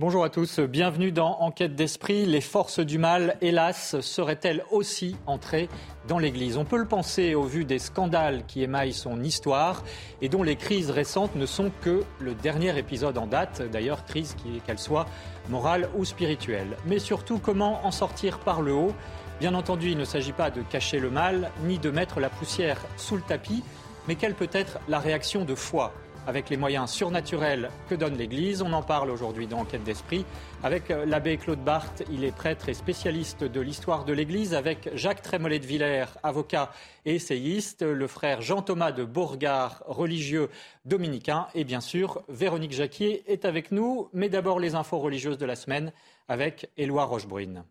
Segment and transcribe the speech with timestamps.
[0.00, 2.24] Bonjour à tous, bienvenue dans Enquête d'esprit.
[2.24, 5.68] Les forces du mal, hélas, seraient-elles aussi entrées
[6.08, 6.56] dans l'Église?
[6.56, 9.84] On peut le penser au vu des scandales qui émaillent son histoire
[10.22, 14.36] et dont les crises récentes ne sont que le dernier épisode en date, d'ailleurs crise
[14.64, 15.04] qu'elle soit
[15.50, 16.78] morale ou spirituelle.
[16.86, 18.94] Mais surtout, comment en sortir par le haut?
[19.38, 22.80] Bien entendu, il ne s'agit pas de cacher le mal, ni de mettre la poussière
[22.96, 23.62] sous le tapis,
[24.08, 25.92] mais quelle peut être la réaction de foi?
[26.30, 28.62] Avec les moyens surnaturels que donne l'Église.
[28.62, 30.24] On en parle aujourd'hui dans Enquête d'Esprit
[30.62, 32.04] avec euh, l'abbé Claude Barthes.
[32.12, 34.54] Il est prêtre et spécialiste de l'histoire de l'Église.
[34.54, 36.70] Avec Jacques Trémollet de Villers, avocat
[37.04, 37.82] et essayiste.
[37.82, 40.50] Le frère Jean-Thomas de Bourgard, religieux
[40.84, 41.48] dominicain.
[41.56, 44.08] Et bien sûr, Véronique Jacquier est avec nous.
[44.12, 45.92] Mais d'abord, les infos religieuses de la semaine
[46.28, 47.64] avec Éloi Rochebrune.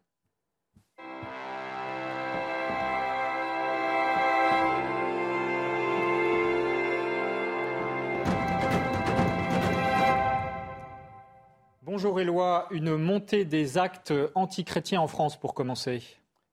[12.02, 16.02] Bonjour Éloi, une montée des actes antichrétiens en France pour commencer.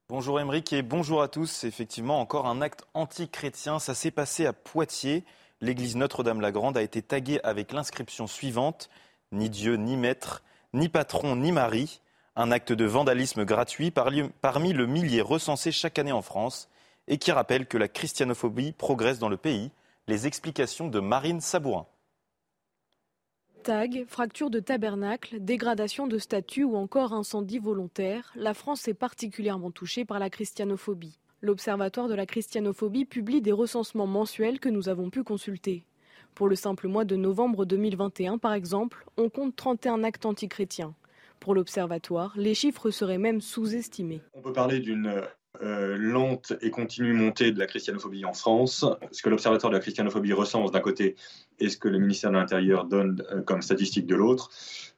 [0.08, 1.62] Bonjour Émeric et bonjour à tous.
[1.62, 3.78] Effectivement, encore un acte antichrétien.
[3.78, 5.22] Ça s'est passé à Poitiers.
[5.60, 8.90] L'église Notre-Dame-la-Grande a été taguée avec l'inscription suivante
[9.30, 10.42] Ni Dieu, ni maître,
[10.74, 12.00] ni patron, ni mari.
[12.34, 16.68] Un acte de vandalisme gratuit parmi le millier recensé chaque année en France
[17.06, 19.70] et qui rappelle que la christianophobie progresse dans le pays.
[20.08, 21.86] Les explications de Marine Sabourin.
[23.66, 29.72] Tag, fracture de tabernacle, dégradation de statues ou encore incendie volontaire, la France est particulièrement
[29.72, 31.18] touchée par la christianophobie.
[31.40, 35.84] L'Observatoire de la christianophobie publie des recensements mensuels que nous avons pu consulter.
[36.36, 40.94] Pour le simple mois de novembre 2021, par exemple, on compte 31 actes antichrétiens.
[41.40, 44.22] Pour l'Observatoire, les chiffres seraient même sous-estimés.
[44.34, 45.24] On peut parler d'une
[45.62, 48.84] euh, lente et continue montée de la christianophobie en France.
[49.12, 51.16] Ce que l'Observatoire de la christianophobie recense d'un côté
[51.58, 54.50] et ce que le ministère de l'Intérieur donne euh, comme statistique de l'autre,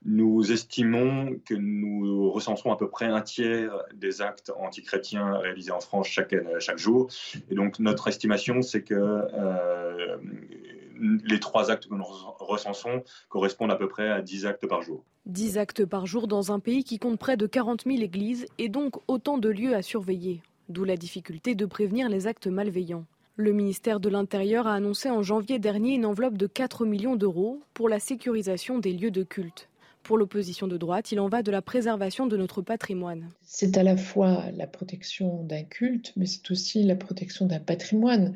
[0.05, 5.81] nous estimons que nous recenserons à peu près un tiers des actes antichrétiens réalisés en
[5.81, 7.09] France chaque, euh, chaque jour.
[7.51, 8.95] Et donc notre estimation, c'est que
[11.01, 12.05] les trois actes que nous
[12.39, 15.05] recensons correspondent à peu près à 10 actes par jour.
[15.27, 18.69] 10 actes par jour dans un pays qui compte près de 40 000 églises et
[18.69, 20.43] donc autant de lieux à surveiller.
[20.69, 23.05] D'où la difficulté de prévenir les actes malveillants.
[23.37, 27.61] Le ministère de l'Intérieur a annoncé en janvier dernier une enveloppe de 4 millions d'euros
[27.73, 29.69] pour la sécurisation des lieux de culte.
[30.03, 33.29] Pour l'opposition de droite, il en va de la préservation de notre patrimoine.
[33.43, 38.35] C'est à la fois la protection d'un culte, mais c'est aussi la protection d'un patrimoine.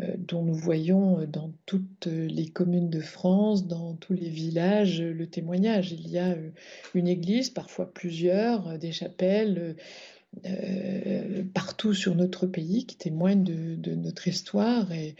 [0.00, 5.00] Euh, dont nous voyons euh, dans toutes les communes de France, dans tous les villages,
[5.00, 5.92] le témoignage.
[5.92, 6.50] Il y a euh,
[6.94, 9.76] une église, parfois plusieurs, des chapelles.
[11.54, 15.16] partout sur notre pays qui témoignent de, notre histoire et,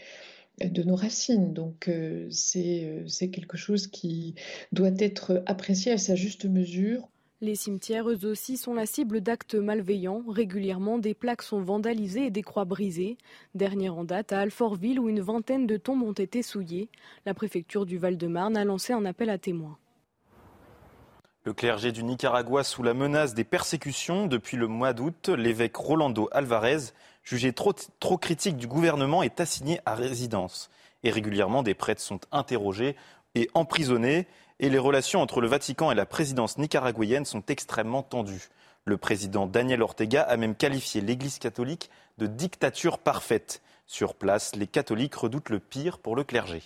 [0.63, 1.53] de nos racines.
[1.53, 1.89] Donc
[2.29, 4.35] c'est quelque chose qui
[4.71, 7.09] doit être apprécié à sa juste mesure.
[7.39, 10.23] Les cimetières, eux aussi, sont la cible d'actes malveillants.
[10.27, 13.15] Régulièrement, des plaques sont vandalisées et des croix brisées.
[13.53, 16.89] Dernière en date, à Alfortville, où une vingtaine de tombes ont été souillées.
[17.27, 19.77] La préfecture du Val-de-Marne a lancé un appel à témoins.
[21.43, 26.27] Le clergé du Nicaragua sous la menace des persécutions depuis le mois d'août, l'évêque Rolando
[26.31, 26.91] Alvarez,
[27.23, 30.71] jugé trop, trop critique du gouvernement, est assigné à résidence.
[31.03, 32.95] Et régulièrement, des prêtres sont interrogés
[33.35, 34.25] et emprisonnés
[34.59, 38.49] et les relations entre le Vatican et la présidence nicaraguayenne sont extrêmement tendues.
[38.85, 43.61] Le président Daniel Ortega a même qualifié l'Église catholique de dictature parfaite.
[43.85, 46.63] Sur place, les catholiques redoutent le pire pour le clergé.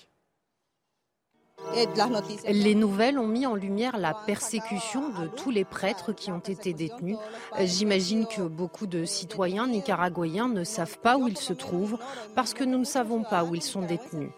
[2.47, 6.73] Les nouvelles ont mis en lumière la persécution de tous les prêtres qui ont été
[6.73, 7.17] détenus.
[7.59, 11.97] J'imagine que beaucoup de citoyens nicaraguayens ne savent pas où ils se trouvent
[12.35, 14.31] parce que nous ne savons pas où ils sont détenus.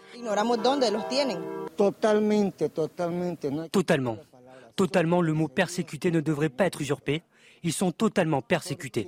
[3.71, 4.17] Totalement.
[4.75, 7.23] Totalement, le mot persécuté ne devrait pas être usurpé.
[7.63, 9.07] Ils sont totalement persécutés.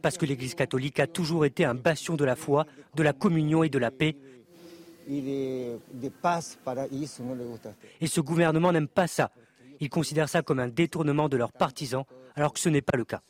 [0.00, 3.64] Parce que l'Église catholique a toujours été un bastion de la foi, de la communion
[3.64, 4.16] et de la paix.
[5.08, 5.76] Et
[8.06, 9.30] ce gouvernement n'aime pas ça.
[9.80, 12.04] Il considère ça comme un détournement de leurs partisans,
[12.36, 13.20] alors que ce n'est pas le cas.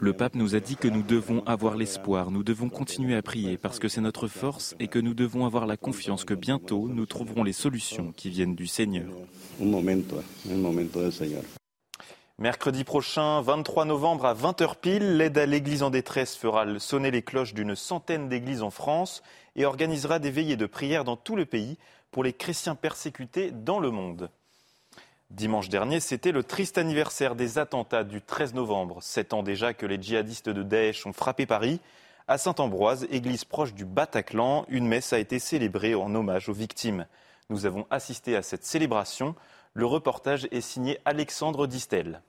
[0.00, 3.58] Le pape nous a dit que nous devons avoir l'espoir, nous devons continuer à prier
[3.58, 7.06] parce que c'est notre force et que nous devons avoir la confiance que bientôt nous
[7.06, 9.08] trouverons les solutions qui viennent du Seigneur.
[12.38, 17.22] Mercredi prochain, 23 novembre à 20h pile, l'aide à l'église en détresse fera sonner les
[17.22, 19.22] cloches d'une centaine d'églises en France
[19.56, 21.78] et organisera des veillées de prière dans tout le pays
[22.10, 24.30] pour les chrétiens persécutés dans le monde.
[25.30, 29.02] Dimanche dernier, c'était le triste anniversaire des attentats du 13 novembre.
[29.02, 31.80] Sept ans déjà que les djihadistes de Daesh ont frappé Paris.
[32.28, 37.06] À Saint-Ambroise, église proche du Bataclan, une messe a été célébrée en hommage aux victimes.
[37.50, 39.34] Nous avons assisté à cette célébration.
[39.74, 42.22] Le reportage est signé Alexandre Distel.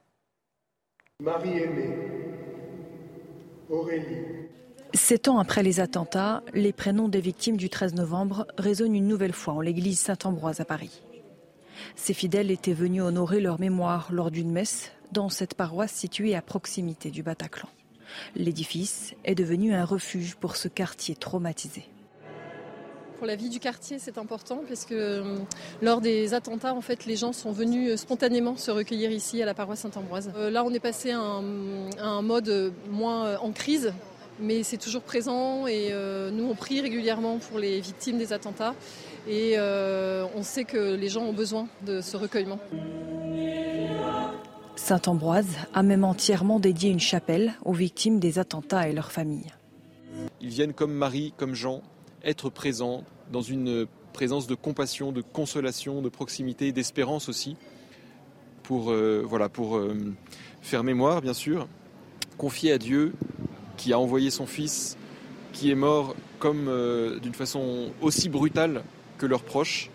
[1.20, 1.98] Marie aimée,
[3.70, 4.50] Aurélie.
[4.94, 9.34] Sept ans après les attentats, les prénoms des victimes du 13 novembre résonnent une nouvelle
[9.34, 11.02] fois en l'église Saint-Ambroise à Paris.
[11.96, 16.42] Ces fidèles étaient venus honorer leur mémoire lors d'une messe dans cette paroisse située à
[16.42, 17.70] proximité du Bataclan.
[18.36, 21.86] L'édifice est devenu un refuge pour ce quartier traumatisé.
[23.18, 25.36] Pour la vie du quartier, c'est important parce que euh,
[25.82, 29.46] lors des attentats, en fait, les gens sont venus euh, spontanément se recueillir ici à
[29.48, 30.32] la paroisse Saint-Ambroise.
[30.38, 33.92] Euh, là, on est passé à un, mode moins en crise,
[34.40, 35.92] mais c'est toujours présent et
[36.32, 38.76] nous, on prie régulièrement pour les victimes des attentats
[39.28, 42.60] et euh, on sait que les gens ont besoin de ce recueillement.
[44.76, 49.54] Saint-Ambroise a même entièrement dédié une chapelle aux victimes des attentats et leurs familles.
[50.40, 51.82] Ils viennent comme Marie, comme Jean,
[52.24, 57.58] être présents dans une présence de compassion, de consolation, de proximité, d'espérance aussi,
[58.64, 59.96] pour, euh, voilà, pour euh,
[60.62, 61.68] faire mémoire bien sûr,
[62.38, 63.14] confier à Dieu
[63.76, 64.98] qui a envoyé son Fils,
[65.54, 66.72] qui est mort comme
[67.22, 68.84] d'une façon aussi brutale
[69.18, 69.90] que leurs proches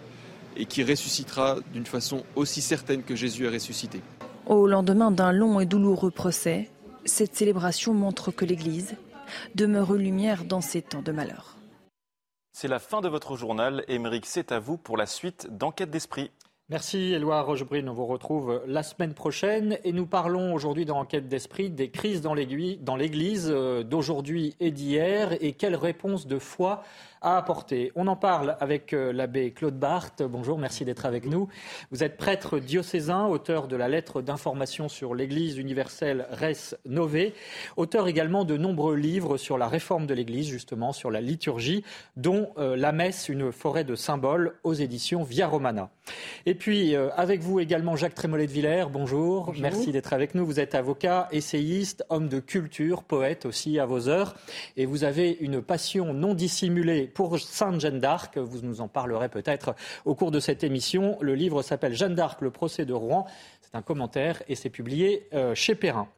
[0.57, 4.01] et qui ressuscitera d'une façon aussi certaine que Jésus a ressuscité.
[4.47, 6.69] Au lendemain d'un long et douloureux procès,
[7.05, 8.97] cette célébration montre que l'Église
[9.55, 11.57] demeure une lumière dans ces temps de malheur.
[12.53, 13.83] C'est la fin de votre journal.
[13.89, 16.31] Émeric, c'est à vous pour la suite d'Enquête d'Esprit.
[16.69, 17.89] Merci Éloi Rochebrune.
[17.89, 22.21] On vous retrouve la semaine prochaine et nous parlons aujourd'hui dans Enquête d'Esprit des crises
[22.21, 26.83] dans l'Église euh, d'aujourd'hui et d'hier et quelles réponses de foi
[27.23, 27.93] à apporter.
[27.95, 30.23] On en parle avec euh, l'abbé Claude Barthes.
[30.23, 31.49] Bonjour, merci d'être avec nous.
[31.91, 37.35] Vous êtes prêtre diocésain, auteur de la lettre d'information sur l'Église universelle Res Nové,
[37.77, 41.85] auteur également de nombreux livres sur la réforme de l'Église, justement, sur la liturgie,
[42.17, 45.91] dont euh, La messe, une forêt de symboles aux éditions Via Romana.
[46.47, 48.87] Et puis, euh, avec vous également Jacques Trémollet de Villers.
[48.93, 49.47] Bonjour.
[49.47, 49.63] Bonjour.
[49.63, 50.45] Merci d'être avec nous.
[50.45, 54.35] Vous êtes avocat, essayiste, homme de culture, poète aussi à vos heures.
[54.77, 58.39] Et vous avez une passion non dissimulée pour Sainte Jeanne d'Arc.
[58.39, 59.75] Vous nous en parlerez peut-être
[60.05, 61.19] au cours de cette émission.
[61.21, 63.27] Le livre s'appelle Jeanne d'Arc, le procès de Rouen.
[63.61, 66.09] C'est un commentaire et c'est publié euh, chez Perrin.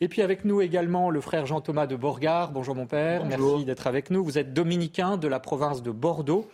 [0.00, 2.52] Et puis avec nous également le frère Jean-Thomas de Borgard.
[2.52, 4.22] Bonjour mon père, merci d'être avec nous.
[4.22, 6.48] Vous êtes dominicain de la province de Bordeaux,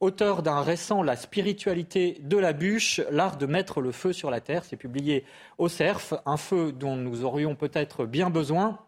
[0.00, 4.40] auteur d'un récent La spiritualité de la bûche, l'art de mettre le feu sur la
[4.40, 4.64] terre.
[4.64, 5.24] C'est publié
[5.58, 8.78] au CERF, un feu dont nous aurions peut-être bien besoin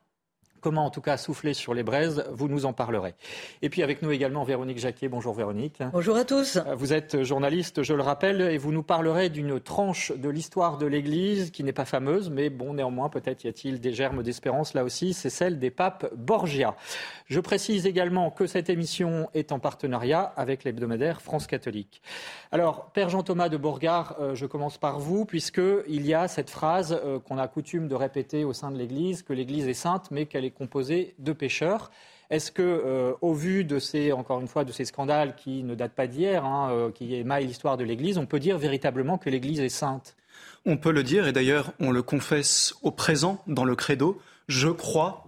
[0.62, 3.14] Comment en tout cas souffler sur les braises Vous nous en parlerez.
[3.62, 5.08] Et puis avec nous également Véronique Jacquier.
[5.08, 5.82] Bonjour Véronique.
[5.92, 6.56] Bonjour à tous.
[6.76, 10.86] Vous êtes journaliste, je le rappelle, et vous nous parlerez d'une tranche de l'histoire de
[10.86, 14.84] l'Église qui n'est pas fameuse, mais bon, néanmoins, peut-être y a-t-il des germes d'espérance là
[14.84, 15.14] aussi.
[15.14, 16.76] C'est celle des papes Borgia.
[17.26, 22.02] Je précise également que cette émission est en partenariat avec l'hebdomadaire France catholique.
[22.52, 26.96] Alors, Père Jean-Thomas de Borgard, euh, je commence par vous, puisqu'il y a cette phrase
[27.04, 30.26] euh, qu'on a coutume de répéter au sein de l'Église, que l'Église est sainte, mais
[30.26, 31.90] qu'elle est composée de pécheurs.
[32.30, 35.74] Est-ce que, euh, au vu de ces, encore une fois, de ces scandales qui ne
[35.74, 39.60] datent pas d'hier, hein, qui émaillent l'histoire de l'Église, on peut dire véritablement que l'Église
[39.60, 40.16] est sainte?
[40.64, 44.20] On peut le dire, et d'ailleurs, on le confesse au présent dans le credo.
[44.48, 45.24] Je crois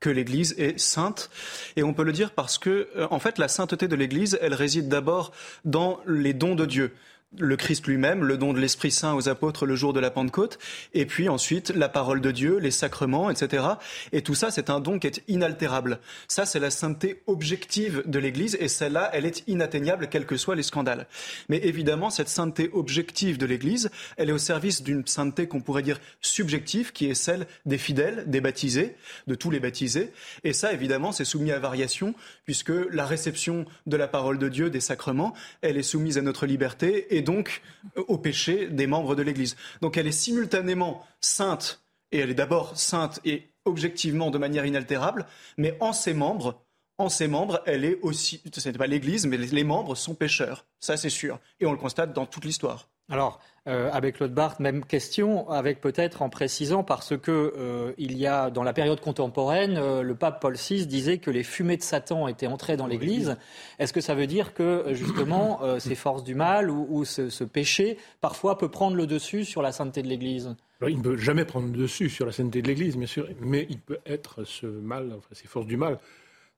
[0.00, 1.30] que l'Église est sainte.
[1.76, 4.88] Et on peut le dire parce que, en fait, la sainteté de l'Église, elle réside
[4.88, 5.32] d'abord
[5.64, 6.94] dans les dons de Dieu
[7.36, 10.58] le Christ lui-même, le don de l'Esprit Saint aux apôtres le jour de la Pentecôte,
[10.94, 13.64] et puis ensuite la parole de Dieu, les sacrements, etc.
[14.12, 16.00] Et tout ça, c'est un don qui est inaltérable.
[16.26, 20.56] Ça, c'est la sainteté objective de l'Église, et celle-là, elle est inatteignable, quels que soient
[20.56, 21.06] les scandales.
[21.50, 25.82] Mais évidemment, cette sainteté objective de l'Église, elle est au service d'une sainteté qu'on pourrait
[25.82, 30.12] dire subjective, qui est celle des fidèles, des baptisés, de tous les baptisés.
[30.44, 32.14] Et ça, évidemment, c'est soumis à variation,
[32.46, 36.46] puisque la réception de la parole de Dieu, des sacrements, elle est soumise à notre
[36.46, 37.62] liberté donc
[37.96, 39.56] euh, au péché des membres de l'Église.
[39.80, 41.82] Donc elle est simultanément sainte,
[42.12, 46.64] et elle est d'abord sainte et objectivement de manière inaltérable, mais en ses membres,
[46.96, 50.66] en ses membres, elle est aussi, ce n'est pas l'Église, mais les membres sont pécheurs,
[50.80, 52.88] ça c'est sûr, et on le constate dans toute l'histoire.
[53.10, 58.16] Alors, euh, avec Claude Barthes, même question, avec peut-être en précisant, parce que euh, il
[58.16, 61.76] y a, dans la période contemporaine, euh, le pape Paul VI disait que les fumées
[61.76, 63.36] de Satan étaient entrées dans l'Église.
[63.78, 68.56] Est-ce que ça veut dire que, justement, ces forces du mal ou, ce, péché, parfois,
[68.58, 70.54] peut prendre le dessus sur la sainteté de l'Église?
[70.86, 73.66] Il ne peut jamais prendre le dessus sur la sainteté de l'Église, bien sûr, mais
[73.68, 75.98] il peut être ce mal, enfin, ces forces du mal,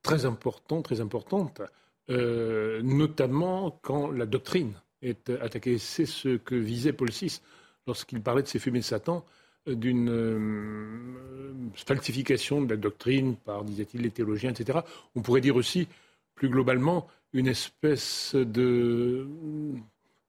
[0.02, 1.60] très important, très importantes,
[2.08, 5.78] notamment quand la doctrine est attaqué.
[5.78, 7.40] C'est ce que visait Paul VI
[7.86, 9.24] lorsqu'il parlait de ces fumées de Satan,
[9.68, 14.80] euh, d'une euh, falsification de la doctrine par, disait-il, les théologiens, etc.
[15.14, 15.88] On pourrait dire aussi,
[16.34, 19.26] plus globalement, une espèce de,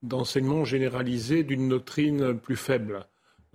[0.03, 3.05] d'enseignement généralisé d'une doctrine plus faible,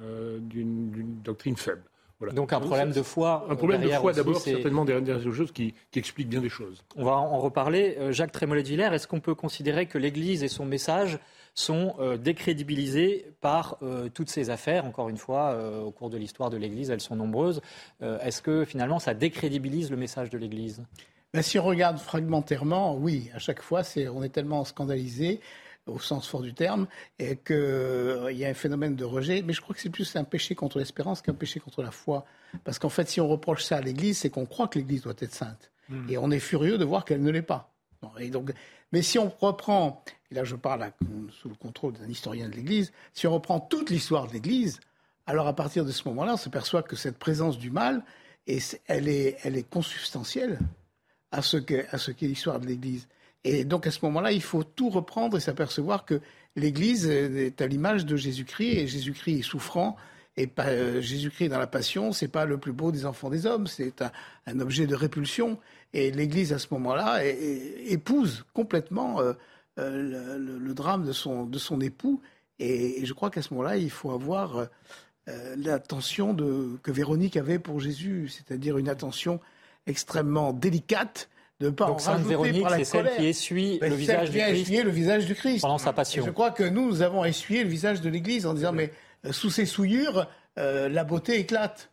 [0.00, 1.85] euh, d'une doctrine faible.
[2.32, 3.46] Donc un problème de foi.
[3.50, 6.82] Un problème de foi d'abord, certainement derrière des choses qui, qui, expliquent bien des choses.
[6.96, 7.96] On va en reparler.
[7.99, 11.18] Euh, Jacques Trémollet de Villers, est-ce qu'on peut considérer que l'Église et son message
[11.54, 14.87] sont euh, décrédibilisés par euh, toutes ces affaires?
[14.87, 17.61] Encore une fois, au cours de l'histoire de l'Église, elles sont nombreuses.
[18.00, 20.82] est-ce que finalement ça décrédibilise le message de l'Église?
[21.35, 23.30] Ben, Si on regarde fragmentairement, oui.
[23.35, 23.82] À chaque fois,
[24.14, 25.40] on est tellement scandalisé
[25.87, 26.87] au sens fort du terme,
[27.19, 29.43] et qu'il euh, y a un phénomène de rejet.
[29.43, 32.25] Mais je crois que c'est plus un péché contre l'espérance qu'un péché contre la foi.
[32.64, 35.14] Parce qu'en fait, si on reproche ça à l'Église, c'est qu'on croit que l'Église doit
[35.19, 35.71] être sainte.
[35.88, 36.09] Hmm.
[36.09, 37.73] Et on est furieux de voir qu'elle ne l'est pas.
[38.19, 38.52] Et donc,
[38.93, 40.93] mais si on reprend, et là je parle
[41.31, 44.81] sous le contrôle d'un historien de l'Église, si on reprend toute l'histoire de l'Église,
[45.26, 48.05] alors à partir de ce moment-là, on s'aperçoit que cette présence du mal,
[48.47, 50.59] elle, est, elle est consubstantielle
[51.33, 51.87] à ce qu'est
[52.23, 53.09] l'histoire de l'Église.
[53.46, 56.20] Et donc à ce moment-là, il faut tout reprendre et s'apercevoir que
[56.56, 59.96] l'Église est à l'image de Jésus-Christ et Jésus-Christ est souffrant.
[60.36, 63.68] Et euh, Jésus-Christ dans la Passion, c'est pas le plus beau des enfants des hommes,
[63.68, 64.02] c'est
[64.46, 65.58] un, objet de répulsion.
[65.92, 69.32] Et l'Église à ce moment-là épouse complètement euh,
[69.78, 72.20] euh, le, drame de son, de son époux.
[72.58, 74.68] Et, je crois qu'à ce moment-là, il faut avoir
[75.56, 79.40] l'attention que Véronique avait pour Jésus, c'est-à-dire une attention
[79.86, 81.28] extrêmement délicate
[81.60, 84.82] de pas Donc Sainte Véronique, c'est celle qui essuie le visage du Christ.
[84.82, 86.25] le visage du Christ pendant sa passion.
[86.25, 88.92] je crois que nous, nous avons essuyé le visage de l'Église en disant mais
[89.25, 91.90] euh, sous ces souillures, euh, la beauté éclate.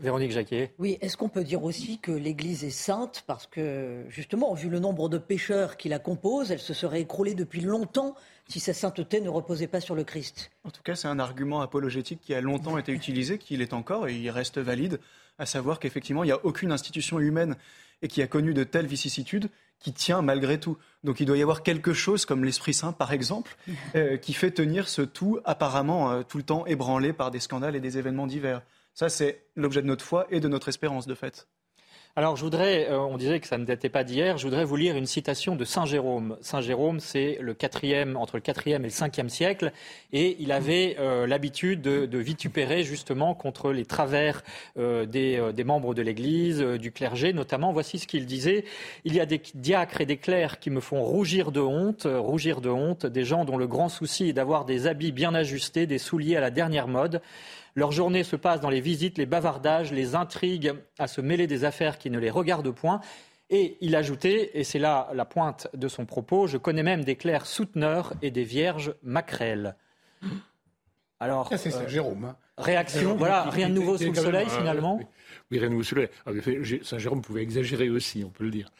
[0.00, 0.74] Véronique Jacquet.
[0.78, 4.78] Oui, est-ce qu'on peut dire aussi que l'Église est sainte parce que, justement, vu le
[4.78, 8.14] nombre de pécheurs qui la composent, elle se serait écroulée depuis longtemps
[8.46, 10.52] si sa sainteté ne reposait pas sur le Christ?
[10.62, 14.06] En tout cas, c'est un argument apologétique qui a longtemps été utilisé, qui est encore
[14.06, 15.00] et il reste valide,
[15.36, 17.56] à savoir qu'effectivement, il n'y a aucune institution humaine
[18.02, 20.76] et qui a connu de telles vicissitudes qui tient malgré tout.
[21.04, 23.56] Donc il doit y avoir quelque chose comme l'Esprit Saint, par exemple,
[23.94, 27.76] euh, qui fait tenir ce tout apparemment euh, tout le temps ébranlé par des scandales
[27.76, 28.62] et des événements divers.
[28.94, 31.46] Ça, c'est l'objet de notre foi et de notre espérance, de fait.
[32.18, 34.74] Alors, je voudrais, euh, on disait que ça ne datait pas d'hier, je voudrais vous
[34.74, 36.36] lire une citation de Saint Jérôme.
[36.40, 39.70] Saint Jérôme, c'est le quatrième, entre le quatrième et le cinquième siècle,
[40.12, 44.42] et il avait euh, l'habitude de, vitupérer justement contre les travers
[44.80, 47.72] euh, des, membres de l'Église, du clergé notamment.
[47.72, 48.64] Voici ce qu'il disait
[49.04, 52.60] Il y a des diacres et des clercs qui me font rougir de honte, rougir
[52.60, 55.98] de honte, des gens dont le grand souci est d'avoir des habits bien ajustés, des
[55.98, 57.22] souliers à la dernière mode.
[57.78, 61.62] Leur journée se passe dans les visites, les bavardages, les intrigues, à se mêler des
[61.62, 63.00] affaires qui ne les regardent point.
[63.50, 67.14] Et il ajoutait, et c'est là la pointe de son propos, je connais même des
[67.14, 69.76] clercs souteneurs et des vierges maquerelles.
[71.20, 72.24] Alors, c'est ça, euh, Jérôme.
[72.24, 72.36] Hein.
[72.56, 74.98] Réaction, voilà, rien de nouveau sous le soleil finalement.
[75.52, 76.80] Oui, rien de nouveau sous le soleil.
[76.82, 78.72] Saint Jérôme pouvait exagérer aussi, on peut le dire.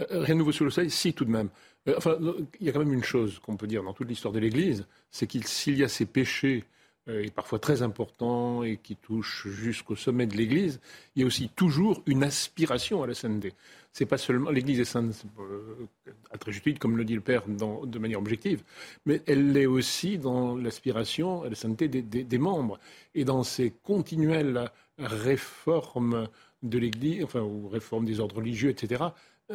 [0.00, 1.50] Euh, rien de nouveau sous le soleil, si tout de même.
[1.86, 2.18] Euh, enfin,
[2.58, 4.88] il y a quand même une chose qu'on peut dire dans toute l'histoire de l'Église,
[5.12, 6.64] c'est qu'il s'il y a ces péchés
[7.08, 10.80] euh, est parfois très important et qui touche jusqu'au sommet de l'Église,
[11.16, 13.54] il y a aussi toujours une aspiration à la sainteté.
[13.92, 15.88] C'est pas seulement l'Église est sainte euh,
[16.30, 18.62] à très juste comme le dit le Père, de manière objective,
[19.06, 22.78] mais elle l'est aussi dans l'aspiration à la sainteté des, membres
[23.14, 26.28] et dans ces continuelles réformes
[26.62, 29.04] de l'Église, enfin ou réformes des ordres religieux, etc.,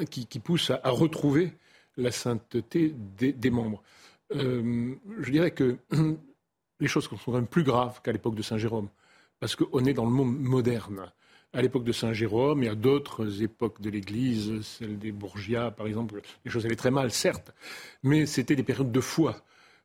[0.09, 1.53] qui, poussent à, retrouver
[1.95, 3.83] la sainteté des, membres.
[4.31, 5.77] Euh, je dirais que
[6.79, 8.89] les choses sont quand même plus graves qu'à l'époque de Saint Jérôme,
[9.39, 11.11] parce qu'on est dans le monde moderne.
[11.53, 15.71] À l'époque de Saint Jérôme, il y a d'autres époques de l'Église, celle des Borgia
[15.71, 17.53] par exemple, les choses allaient très mal, certes,
[18.03, 19.37] mais c'était des périodes de foi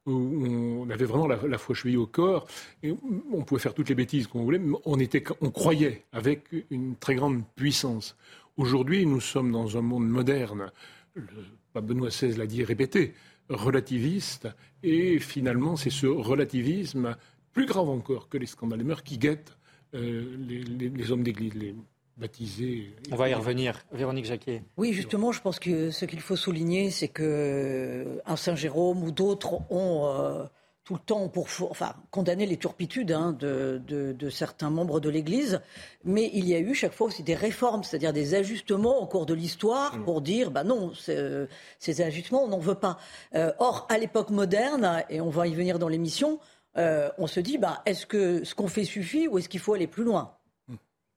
[0.06, 2.46] où on avait vraiment la, foi chevillée au corps,
[2.82, 2.92] et
[3.32, 7.44] on pouvait faire toutes les bêtises qu'on voulait, mais on, croyait avec une très grande
[7.54, 8.16] puissance.
[8.56, 10.72] Aujourd'hui, nous sommes dans un monde moderne.
[11.14, 13.14] Le Benoît XVI l'a dit et répété
[13.50, 14.48] relativiste.
[14.82, 17.16] Et finalement, c'est ce relativisme,
[17.52, 19.56] plus grave encore que les scandales des mœurs, qui guettent
[19.94, 21.74] euh, les, hommes d'église, les
[22.16, 22.94] baptisés.
[23.10, 23.84] On va y revenir.
[23.92, 24.62] Véronique Jacquet.
[24.76, 29.10] Oui, justement, je pense que ce qu'il faut souligner, c'est que un Saint Jérôme ou
[29.10, 30.06] d'autres ont.
[30.06, 30.44] Euh,
[30.84, 35.60] tout le temps pour enfin, condamner les turpitudes hein, de, certains membres de l'Église,
[36.04, 39.26] mais il y a eu chaque fois aussi des réformes, c'est-à-dire des ajustements au cours
[39.26, 40.04] de l'histoire mm.
[40.04, 41.46] pour dire, bah non, euh,
[41.78, 42.98] ces ajustements, on n'en veut pas.
[43.34, 46.40] Euh, or, à l'époque moderne, et on va y venir dans l'émission,
[46.76, 49.74] euh, on se dit, bah, est-ce que ce qu'on fait suffit ou est-ce qu'il faut
[49.74, 50.36] aller plus loin?
[50.68, 50.74] Mm.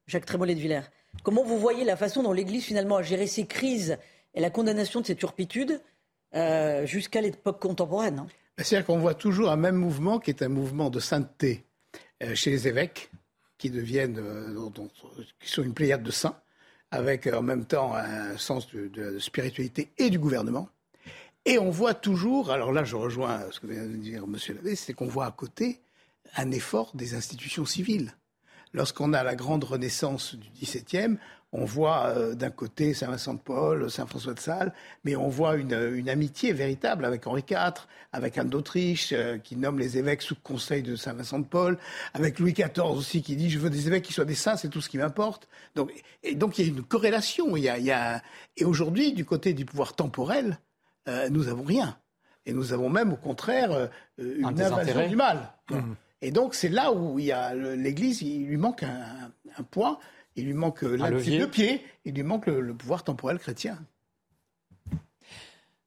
[0.07, 0.89] Jacques Trémollet de Villers.
[1.23, 3.97] Comment vous voyez la façon dont l'Église finalement a géré ces crises
[4.33, 5.79] et la condamnation de ces turpitudes
[6.85, 8.27] jusqu'à l'époque contemporaine hein?
[8.57, 11.65] C'est-à-dire qu'on voit toujours un même mouvement qui est un mouvement de sainteté
[12.21, 13.09] euh, chez les évêques,
[13.57, 14.69] qui deviennent, euh,
[15.39, 16.39] qui sont une pléiade de saints,
[16.91, 20.69] avec euh, en même temps un sens de, spiritualité et du gouvernement.
[21.45, 24.37] Et on voit toujours, alors là je rejoins ce que vient de dire M.
[24.55, 25.81] Lavé, c'est qu'on voit à côté
[26.35, 28.13] un effort des institutions civiles.
[28.73, 31.17] Lorsqu'on a la grande renaissance du XVIIe,
[31.53, 36.09] on voit euh, d'un côté Saint-Vincent de Paul, Saint-François de Sales, mais on voit une,
[36.09, 40.81] amitié véritable avec Henri IV, avec Anne d'Autriche, euh, qui nomme les évêques sous conseil
[40.81, 41.77] de Saint-Vincent de Paul,
[42.15, 44.67] avec Louis XIV aussi, qui dit Je veux des évêques qui soient des saints, c'est
[44.67, 45.47] tout ce qui m'importe.
[45.75, 45.91] Donc,
[46.23, 47.55] et donc il y a une corrélation.
[47.55, 48.21] Il y a,
[48.57, 50.57] Et aujourd'hui, du côté du pouvoir temporel,
[51.07, 51.97] euh, nous n'avons rien.
[52.47, 55.53] Et nous avons même, au contraire, une invasion du mal.
[55.69, 55.93] Mmh.
[56.21, 59.97] Et donc, c'est là où il y a l'Église, il lui manque un, un point
[60.35, 63.77] il lui manque la de pied, il lui manque le, pouvoir temporel chrétien.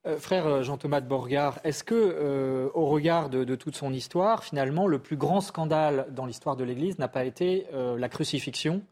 [0.06, 4.86] Euh, frère Jean-Thomas de Borgard, est-ce que, euh, au regard de, toute son histoire, finalement,
[4.86, 8.82] le plus grand scandale dans l'histoire de l'Église n'a pas été euh, la crucifixion,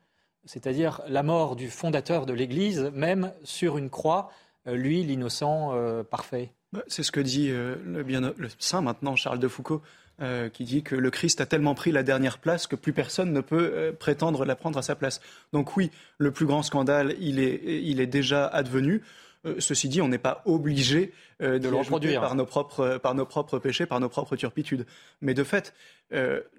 [0.45, 4.31] c'est-à-dire la mort du fondateur de l'Église, même sur une croix,
[4.67, 5.75] lui, l'innocent
[6.11, 6.51] parfait?
[6.73, 9.83] Bah, C'est ce que dit le, bien, le saint maintenant, Charles de Foucault.
[10.23, 13.33] Euh, qui dit que le Christ a tellement pris la dernière place que plus personne
[13.33, 15.21] ne peut euh, prétendre la prendre à sa place.
[15.53, 19.03] Donc oui, le plus grand scandale, il est, il est déjà advenu.
[19.45, 23.27] Euh, ceci dit, on n'est pas obligé de le reproduire par nos, propres, par nos
[23.27, 24.87] propres péchés, par nos propres turpitudes.
[25.21, 25.75] Mais de fait,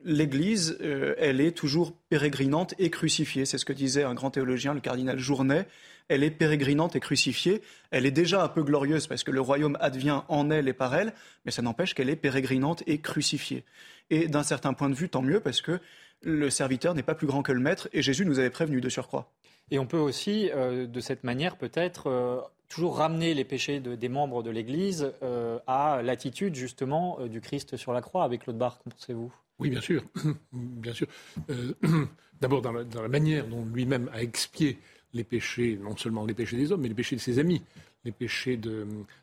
[0.04, 0.77] l'Église,
[1.18, 3.46] elle est toujours pérégrinante et crucifiée.
[3.46, 5.65] C'est ce que disait un grand théologien, le cardinal Journet
[6.08, 7.62] elle est pérégrinante et crucifiée.
[7.92, 10.95] Elle est déjà un peu glorieuse parce que le royaume advient en elle et par
[10.95, 11.13] elle,
[11.45, 13.63] mais ça n'empêche qu'elle est pérégrinante et crucifiée.
[14.10, 15.80] Et d'un certain point de vue, tant mieux parce que
[16.21, 18.89] le serviteur n'est pas plus grand que le maître et Jésus nous avait prévenu de
[18.89, 19.32] surcroît.
[19.71, 24.10] Et on peut aussi, euh, de cette manière, peut-être euh, toujours ramener les péchés des
[24.10, 28.80] membres de l'Église euh, à l'attitude justement du Christ sur la croix avec Claude Barre,
[28.80, 29.34] pensez-vous?
[29.60, 30.04] Oui, bien sûr.
[30.54, 31.08] bien sûr.
[32.41, 34.78] D'abord dans, la manière dont lui-même a expié
[35.13, 37.62] les péchés, non seulement les péchés des hommes, mais les péchés de ses amis,
[38.04, 38.60] les péchés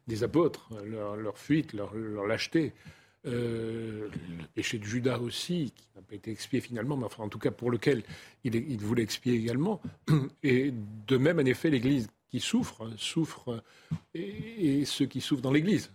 [0.06, 1.94] des apôtres, leur, fuite, leur,
[2.26, 2.72] lâcheté,
[3.26, 7.28] euh, le péché de Judas aussi, qui n'a pas été expié finalement, mais enfin en
[7.28, 8.02] tout cas pour lequel
[8.44, 9.80] il, voulait expier également.
[10.42, 10.72] Et
[11.06, 13.62] de même, en effet, l'Église qui souffre, souffre,
[14.14, 15.92] et, ceux qui souffrent dans l'Église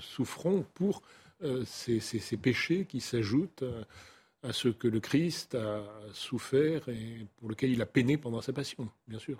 [0.00, 1.02] souffront pour
[1.44, 3.64] euh, ces, péchés qui s'ajoutent.
[4.44, 8.52] À ce que le Christ a souffert et pour lequel il a peiné pendant sa
[8.52, 9.36] passion, bien sûr.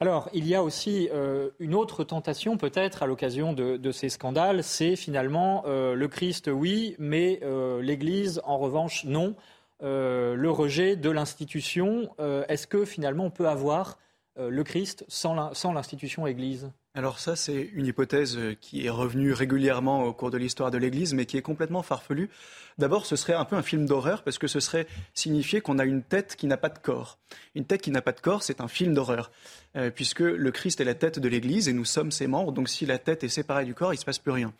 [0.00, 4.62] Alors, il y a aussi euh, une autre tentation, peut-être, à l'occasion de, ces scandales,
[4.64, 7.40] c'est finalement euh, le Christ, oui, mais
[7.80, 9.34] l'Église, en revanche, non.
[9.80, 12.14] le rejet de l'institution,
[12.48, 13.96] est-ce que finalement on peut avoir
[14.36, 20.04] le Christ sans l'institution Église alors ça, c'est une hypothèse euh, qui est revenue régulièrement
[20.04, 22.28] au cours de l'histoire de l'Église, mais qui est complètement farfelue.
[22.76, 25.86] D'abord, ce serait un peu un film d'horreur, parce que ce serait signifier qu'on a
[25.86, 27.18] une tête qui n'a pas de corps.
[27.54, 29.30] Une tête qui n'a pas de corps, c'est un film d'horreur,
[29.74, 32.68] euh, puisque le Christ est la tête de l'Église et nous sommes ses membres, donc
[32.68, 34.52] si la tête est séparée du corps, il ne se passe plus rien.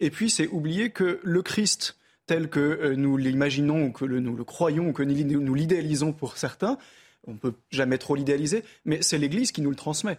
[0.00, 1.96] Et puis, c'est oublier que le Christ,
[2.26, 6.36] tel que euh, nous l'imaginons, ou que nous le croyons, ou que nous l'idéalisons pour
[6.36, 6.76] certains,
[7.26, 10.18] on peut jamais trop l'idéaliser, mais c'est l'Église qui nous le transmet.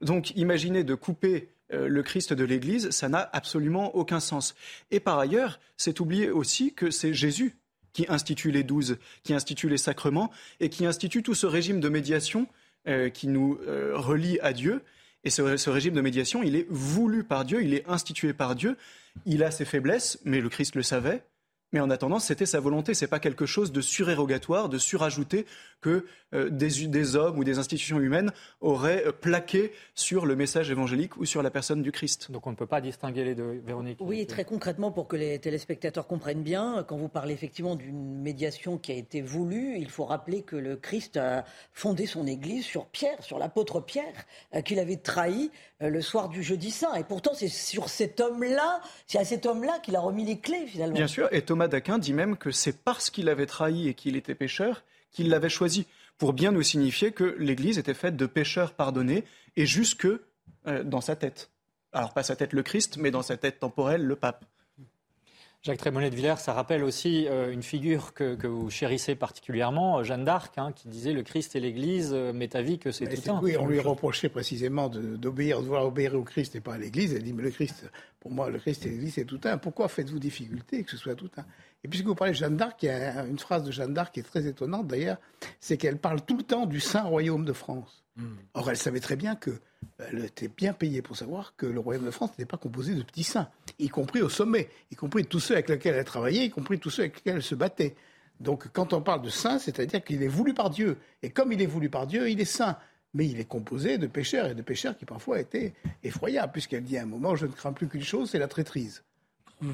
[0.00, 4.54] Donc imaginer de couper euh, le Christ de l'Église, ça n'a absolument aucun sens.
[4.90, 7.56] Et par ailleurs, c'est oublier aussi que c'est Jésus
[7.92, 11.88] qui institue les douze, qui institue les sacrements et qui institue tout ce régime de
[11.88, 12.46] médiation
[12.88, 14.82] euh, qui nous euh, relie à Dieu.
[15.24, 18.76] Et ce, régime de médiation, il est voulu par Dieu, il est institué par Dieu.
[19.24, 21.24] Il a ses faiblesses, mais le Christ le savait.
[21.72, 22.94] Mais en attendant, c'était sa volonté.
[22.94, 25.46] C'est pas quelque chose de surérogatoire, de surajouté
[25.80, 31.16] que euh, des, hommes ou des institutions humaines auraient euh, plaqué sur le message évangélique
[31.16, 32.30] ou sur la personne du Christ.
[32.30, 33.98] Donc on ne peut pas distinguer les deux, Véronique.
[34.00, 38.78] Oui, très concrètement, pour que les téléspectateurs comprennent bien, quand vous parlez effectivement d'une médiation
[38.78, 42.86] qui a été voulue, il faut rappeler que le Christ a fondé son Église sur
[42.86, 46.94] Pierre, sur l'apôtre Pierre, euh, qu'il avait trahi le soir du jeudi saint.
[46.94, 50.66] Et pourtant, c'est sur cet homme-là, c'est à cet homme-là qu'il a remis les clés
[50.66, 50.94] finalement.
[50.94, 54.16] Bien sûr, et Thomas d'Aquin dit même que c'est parce qu'il avait trahi et qu'il
[54.16, 54.82] était pécheur
[55.16, 55.86] qu'il l'avait choisi,
[56.18, 59.24] pour bien nous signifier que l'Église était faite de pécheurs pardonnés
[59.56, 60.06] et jusque
[60.66, 61.50] euh, dans sa tête.
[61.92, 64.44] Alors pas sa tête le Christ, mais dans sa tête temporelle le pape.
[65.66, 70.24] Jacques Trémonet de Villers, ça rappelle aussi euh, une figure que, vous chérissez particulièrement, Jeanne
[70.24, 73.32] d'Arc, hein, qui disait le Christ et l'Église, euh, mais ta vie que c'est tout
[73.32, 73.40] un.
[73.40, 77.14] Oui, on lui reprochait précisément d'obéir, de, vouloir obéir au Christ et pas à l'Église.
[77.14, 79.58] Elle dit mais le Christ, pour moi, le Christ et l'Église, c'est tout un.
[79.58, 81.44] Pourquoi faites-vous difficulté que ce soit tout un?
[81.82, 84.14] Et puisque vous parlez de Jeanne d'Arc, il y a une phrase de Jeanne d'Arc
[84.14, 85.18] qui est très étonnante d'ailleurs,
[85.58, 88.05] c'est qu'elle parle tout le temps du Saint Royaume de France.
[88.16, 88.36] Hmm.
[88.54, 89.60] Or, elle savait très bien que
[89.98, 93.02] elle était bien payée pour savoir que le royaume de France n'était pas composé de
[93.02, 93.48] petits saints,
[93.78, 96.90] y compris au sommet, y compris tous ceux avec lesquels elle travaillait, y compris tous
[96.90, 97.94] ceux avec lesquels elle se battait.
[98.40, 100.98] Donc quand on parle de saint, c'est-à-dire qu'il est voulu par Dieu.
[101.22, 102.78] Et comme il est voulu par Dieu, il est saint.
[103.14, 106.98] Mais il est composé de pécheurs, et de pécheurs qui parfois étaient effroyables, puisqu'elle dit
[106.98, 109.04] à un moment, je ne crains plus qu'une chose, c'est la traîtrise.
[109.60, 109.72] Hmm.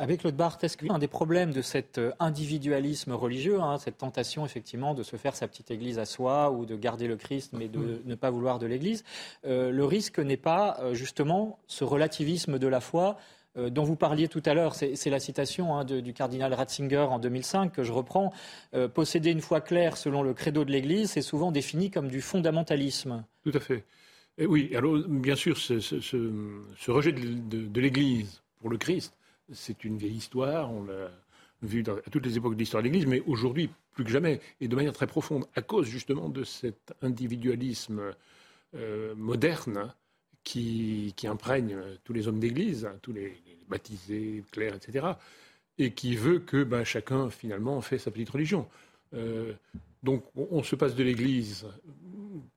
[0.00, 4.46] Avec le Barthes, est-ce qu'un des problèmes de cet euh, individualisme religieux, hein, cette tentation
[4.46, 7.68] effectivement de se faire sa petite église à soi ou de garder le Christ mais
[7.68, 9.04] de ne pas vouloir de l'église,
[9.44, 13.18] euh, le risque n'est pas euh, justement ce relativisme de la foi
[13.56, 17.72] dont vous parliez tout à l'heure, c'est la citation hein, du cardinal Ratzinger en 2005
[17.72, 18.32] que je reprends.
[18.94, 23.24] posséder une foi claire selon le credo de l'Église, c'est souvent défini comme du fondamentalisme.
[23.42, 23.84] Tout à fait.
[24.38, 29.12] Oui, alors bien sûr, ce, rejet de l'Église pour le Christ
[29.52, 31.10] c'est une vieille histoire, on l'a
[31.62, 34.68] vu à toutes les époques de l'histoire de l'Église, mais aujourd'hui, plus que jamais, et
[34.68, 38.12] de manière très profonde, à cause justement de cet individualisme
[38.74, 39.92] euh, moderne
[40.42, 43.36] qui, imprègne tous les hommes d'Église, hein, tous les,
[43.68, 45.06] baptisés, clercs, etc.,
[45.78, 48.68] et qui veut que ben, chacun, finalement, fait sa petite religion.
[49.14, 49.52] Euh,
[50.02, 51.66] donc, on, se passe de l'Église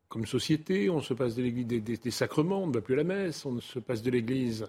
[0.09, 2.97] comme société, on se passe de l'Église des, des, sacrements, on ne va plus à
[2.97, 4.65] la messe, on se passe de l'Église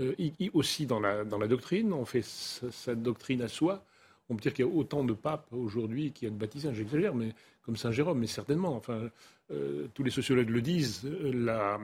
[0.00, 0.14] euh,
[0.52, 3.84] aussi dans la, doctrine, on fait sa, doctrine à soi.
[4.28, 6.72] On peut dire qu'il y a autant de papes aujourd'hui qu'il y a de baptisés,
[6.74, 8.74] j'exagère, mais comme Saint Jérôme, mais certainement.
[8.74, 9.10] Enfin,
[9.50, 11.02] euh, tous les sociologues le disent.
[11.04, 11.78] Euh,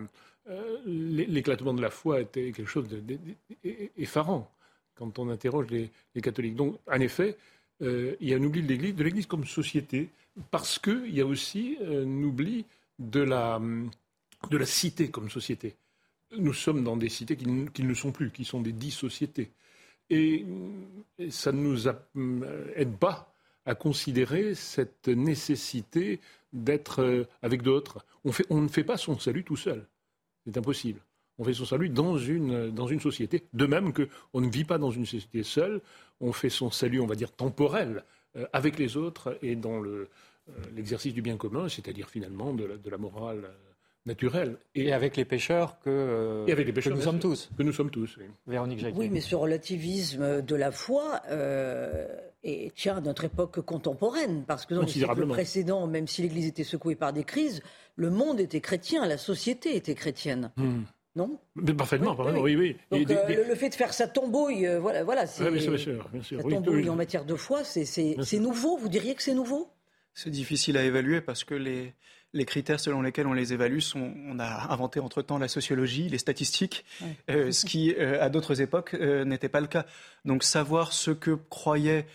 [0.86, 4.50] l'éclatement de la foi était quelque chose d'effarant
[4.96, 6.56] quand on interroge les, catholiques.
[6.56, 7.36] Donc, en effet,
[7.80, 10.08] il y a un oubli de l'Église, de l'Église comme société,
[10.50, 12.64] parce qu'il y a aussi un oubli
[12.98, 13.60] de la
[14.64, 15.76] cité comme société
[16.38, 19.50] nous sommes dans des cités qui, ne sont plus, qui sont des dix sociétés.
[20.10, 20.44] Et,
[21.28, 23.32] ça ne nous euh, aide pas
[23.66, 26.20] à considérer cette nécessité
[26.52, 28.04] d'être euh, avec d'autres.
[28.24, 29.86] On, on ne fait pas son salut tout seul.
[30.44, 31.00] C'est impossible.
[31.38, 33.44] On fait son salut dans une, dans une société.
[33.52, 35.80] De même qu'on ne vit pas dans une société seule,
[36.20, 38.04] on fait son salut, on va dire, temporel
[38.36, 39.82] euh, avec les autres et dans
[40.74, 43.50] l'exercice du bien commun, c'est-à-dire finalement de la morale
[44.06, 44.56] naturel.
[44.74, 47.50] Et, avec les pêcheurs que, et avec les pêcheurs, nous sommes tous.
[47.56, 48.24] Que nous sommes tous, oui.
[48.46, 52.06] Véronique Oui, mais ce relativisme de la foi euh,
[52.42, 54.44] et, tient à notre époque contemporaine.
[54.46, 57.62] Parce que dans les siècles précédents, même si l'Église était secouée par des crises,
[57.96, 60.50] le monde était chrétien, la société était chrétienne.
[60.56, 60.82] Hmm.
[61.16, 61.40] Non?
[61.56, 62.76] Mais Parfaitement, oui, oui.
[62.92, 65.50] Donc, euh, Le, fait de faire sa tombouille, euh, voilà, voilà c'est.
[65.50, 66.38] bien sûr, bien sûr.
[66.38, 68.76] La tambouille en matière de foi, c'est nouveau?
[68.76, 69.68] Vous diriez que c'est nouveau?
[70.14, 71.94] C'est difficile à évaluer parce que les,
[72.32, 76.18] les critères selon lesquels on les évalue sont, on a inventé entre-temps la sociologie, les
[76.18, 76.84] statistiques,
[77.28, 79.86] euh, ce qui, euh, à d'autres époques, euh, n'était pas le cas.
[80.24, 82.06] Donc savoir ce que croyait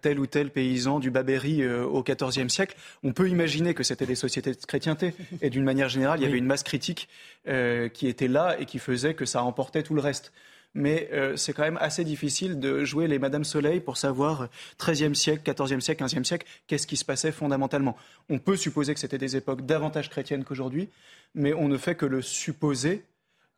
[0.00, 4.14] tel ou tel paysan du Babéry au XIVe siècle, on peut imaginer que c'était des
[4.14, 5.12] sociétés de chrétienté.
[5.42, 7.10] Et d'une manière générale, il y avait une masse critique
[7.44, 10.32] qui était là et qui faisait que ça emportait tout le reste
[10.76, 15.16] mais euh, c'est quand même assez difficile de jouer les Madame Soleil pour savoir XIIIe
[15.16, 17.96] siècle, XIVe siècle, XVe siècle, qu'est-ce qui se passait fondamentalement.
[18.28, 20.90] On peut supposer que c'était des époques davantage chrétiennes qu'aujourd'hui,
[21.34, 23.04] mais on ne fait que le supposer.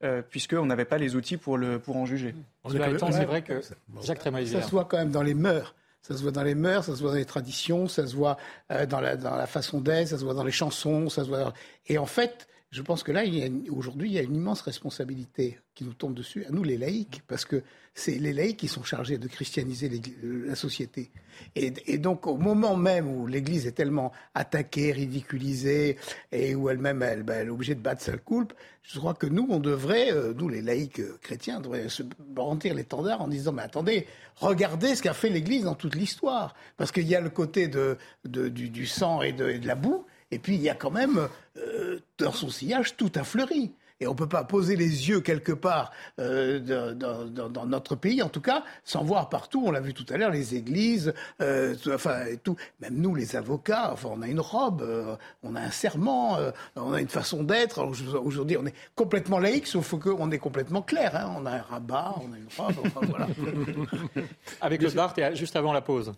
[0.04, 2.32] Euh, puisqu'on n'avait pas les outils pour, le, pour en juger.
[2.70, 3.60] C'est vrai que
[4.04, 5.74] Jacques Ça se voit quand même dans les mœurs.
[6.02, 8.36] Ça se voit dans les mœurs, ça se voit dans les traditions, ça se voit
[8.70, 11.28] euh, dans, la, dans la façon d'être, ça se voit dans les chansons, ça se
[11.28, 11.52] voit.
[11.88, 13.22] Et en fait, je pense que là,
[13.70, 17.22] aujourd'hui, il y a une immense responsabilité qui nous tombe dessus, à nous les laïcs,
[17.26, 17.62] parce que
[17.94, 19.90] c'est les laïcs qui sont chargés de christianiser
[20.22, 21.10] la société.
[21.54, 25.96] Et, donc, au moment même où l'Église est tellement attaquée, ridiculisée,
[26.30, 28.52] et où elle-même, elle, ben, est obligée de battre sa coupe,
[28.82, 32.74] je crois que nous, on devrait, euh, nous les laïcs euh, chrétiens, devrait se brandir
[32.74, 36.54] l'étendard en disant, mais attendez, regardez ce qu'a fait l'Église dans toute l'histoire.
[36.76, 40.54] Parce qu'il y a le côté de, du, sang et de la boue, et puis
[40.54, 43.72] il y a quand même euh, dans son sillage tout a fleuri.
[44.00, 46.60] Et on ne peut pas poser les yeux quelque part euh,
[46.94, 50.30] dans, notre pays, en tout cas, sans voir partout, on l'a vu tout à l'heure,
[50.30, 52.54] les églises, euh, enfin tout.
[52.78, 54.88] Même nous, les avocats, enfin, on a une robe,
[55.42, 56.38] on a un serment,
[56.76, 57.82] on a une façon d'être.
[58.22, 61.16] Aujourd'hui, on est complètement laïque, sauf qu'on est complètement clair.
[61.16, 61.34] Hein.
[61.36, 63.26] On a un rabat, on a une robe, enfin voilà.
[64.60, 66.12] Avec le Bart, juste avant la pause.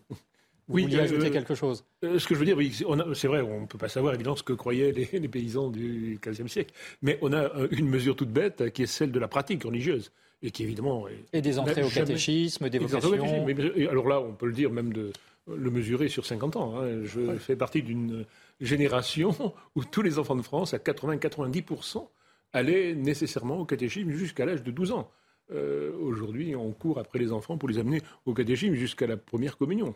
[0.70, 1.84] Oui, Vous ajouter euh, quelque chose?
[2.04, 2.72] euh, Ce que je veux dire, oui,
[3.14, 6.48] c'est vrai, on ne peut pas savoir évidemment ce que croyaient les, paysans du XVe
[6.48, 9.64] siècle, mais on a euh, une mesure toute bête qui est celle de la pratique
[9.64, 10.12] religieuse.
[10.42, 11.06] et qui évidemment...
[11.32, 13.12] et des entrées au catéchisme, des vocations...
[13.90, 15.12] alors là, on peut le dire même de
[15.48, 16.78] le mesurer sur 50 ans.
[16.78, 17.00] Hein.
[17.04, 18.24] Je fais partie d'une
[18.60, 19.34] génération
[19.74, 22.06] où tous les enfants de France, à 80-90%,
[22.52, 25.10] allaient nécessairement au catéchisme jusqu'à l'âge de 12 ans.
[25.52, 29.56] Euh, aujourd'hui, on court après les enfants pour les amener au catéchisme jusqu'à la première
[29.56, 29.94] communion.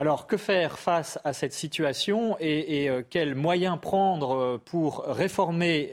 [0.00, 5.92] Alors, que faire face à cette situation et, euh, quels moyens prendre euh, pour réformer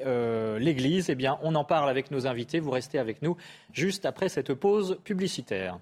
[0.59, 1.09] l'Église?
[1.09, 2.61] Eh bien, on en parle avec nos invités.
[2.61, 3.35] Vous restez avec nous
[3.73, 5.77] juste après cette pause publicitaire.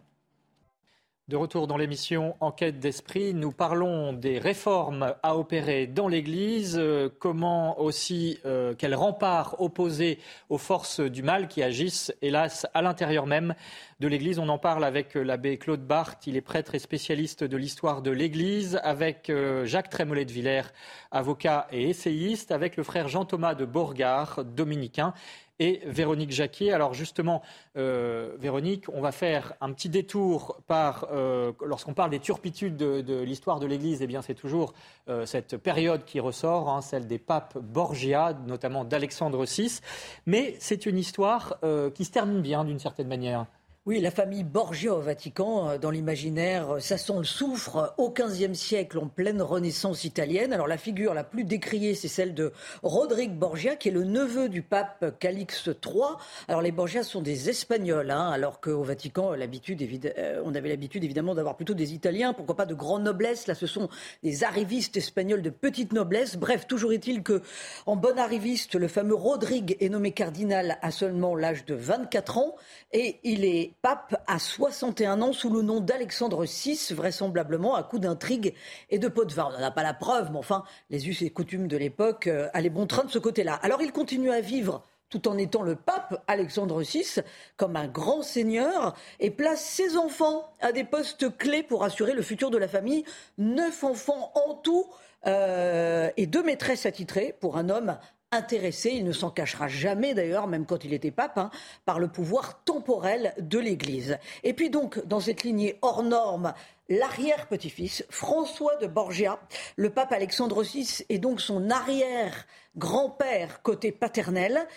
[1.27, 7.09] De retour dans l'émission Enquête d'esprit, nous parlons des réformes à opérer dans l'Église, euh,
[7.17, 13.55] comment aussi euh, quel rempart aux forces du mal qui agissent, hélas, à l'intérieur même
[13.99, 14.37] de l'Église.
[14.37, 18.03] On en parle avec euh, l'abbé Claude Barthes, il est prêtre et spécialiste de l'histoire
[18.03, 19.31] de l'Église, avec
[19.63, 20.69] Jacques Trémollet de Villers,
[21.09, 25.15] avocat et essayiste, avec le frère Jean-Thomas de Bourgard, dominicain,
[25.59, 26.73] et Véronique Jacquier.
[26.73, 27.41] Alors justement,
[27.77, 33.21] euh, Véronique, on va faire un petit détour par, euh, lorsqu'on parle des turpitudes de,
[33.21, 34.73] l'histoire de l'Église, eh bien c'est toujours
[35.09, 39.79] euh, cette période qui ressort, hein, celle des papes Borgia, notamment d'Alexandre VI.
[40.25, 41.59] Mais c'est une histoire
[41.93, 43.45] qui se termine bien d'une certaine manière.
[43.87, 48.09] Oui, la famille Borgia au Vatican, euh, dans l'imaginaire, euh, ça sent le soufre au
[48.09, 50.53] XVe siècle, en pleine Renaissance italienne.
[50.53, 54.49] Alors la figure la plus décriée, c'est celle de Rodrigue Borgia, qui est le neveu
[54.49, 56.15] du pape Calix III.
[56.47, 61.35] Alors les Borgia sont des Espagnols, hein, alors qu'au Vatican, euh, on avait l'habitude évidemment
[61.35, 63.45] d'avoir plutôt des Italiens, pourquoi pas de grande noblesse.
[63.45, 63.87] Là, ce sont
[64.23, 66.37] des arrivistes espagnols de petite noblesse.
[66.37, 67.43] Bref, toujours est-il que,
[67.85, 72.55] en bon arriviste, le fameux Rodrigue est nommé cardinal à seulement l'âge de 24 ans
[72.91, 77.99] et il est pape à 61 ans sous le nom d'Alexandre VI, vraisemblablement à coup
[77.99, 78.53] d'intrigue
[78.89, 79.49] et de pot de vin.
[79.49, 82.49] On n'en a pas la preuve, mais enfin, les us et coutumes de l'époque euh,
[82.53, 83.53] allaient bon train de ce côté-là.
[83.61, 87.21] Alors il continue à vivre tout en étant le pape Alexandre VI,
[87.57, 92.21] comme un grand seigneur, et place ses enfants à des postes clés pour assurer le
[92.21, 93.05] futur de la famille.
[93.37, 94.87] Neuf enfants en tout
[95.27, 97.97] euh, et deux maîtresses attitrées pour un homme
[98.35, 101.49] intéressé, il ne s'en cachera jamais d'ailleurs, même quand il était pape, hein,
[101.85, 104.17] par le pouvoir temporel de l'Église.
[104.43, 106.53] Et puis donc, dans cette lignée hors norme,
[106.89, 109.39] l'arrière-petit-fils, François de Borgia,
[109.75, 114.67] le pape Alexandre VI, est donc son arrière-grand-père côté paternel.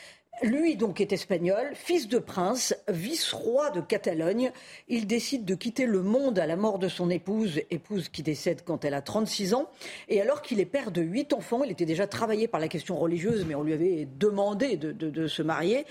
[0.42, 4.53] Lui, donc, est espagnol, fils de prince, vice-roi de Catalogne.
[4.87, 8.62] Il décide de quitter le monde à la mort de son épouse, épouse qui décède
[8.64, 9.68] quand elle a 36 ans.
[10.09, 12.96] Et alors qu'il est père de huit enfants, il était déjà travaillé par la question
[12.96, 15.87] religieuse, mais on lui avait demandé de, se marier.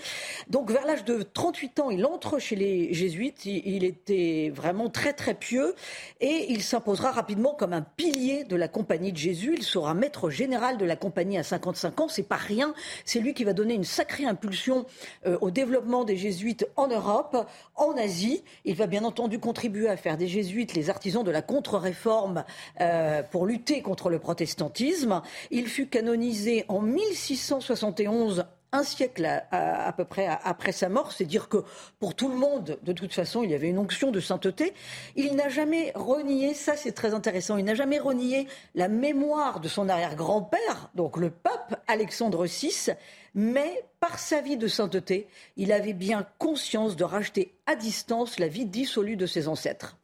[0.48, 3.44] Donc, vers l'âge de 38 ans, il entre chez les jésuites.
[3.44, 5.74] Il, était vraiment très, très pieux.
[6.20, 9.54] Et il s'imposera rapidement comme un pilier de la compagnie de Jésus.
[9.56, 12.08] Il sera maître général de la compagnie à 55 ans.
[12.08, 12.72] C'est pas rien.
[13.04, 14.86] C'est lui qui va donner une sacrée impulsion
[15.26, 17.36] euh, au développement des jésuites en Europe,
[17.74, 18.44] en Asie.
[18.64, 22.44] Il va bien entendu contribuer à faire des jésuites les artisans de la contre-réforme
[22.80, 25.22] euh, pour lutter contre le protestantisme.
[25.50, 31.48] Il fut canonisé en 1671 un siècle à, peu près après sa mort, c'est dire
[31.48, 31.58] que
[31.98, 34.74] pour tout le monde, de toute façon, il y avait une onction de sainteté.
[35.16, 39.68] Il n'a jamais renié, ça c'est très intéressant, il n'a jamais renié la mémoire de
[39.68, 42.90] son arrière-grand-père, donc le pape Alexandre VI,
[43.34, 48.48] mais par sa vie de sainteté, il avait bien conscience de racheter à distance la
[48.48, 49.96] vie dissolue de ses ancêtres.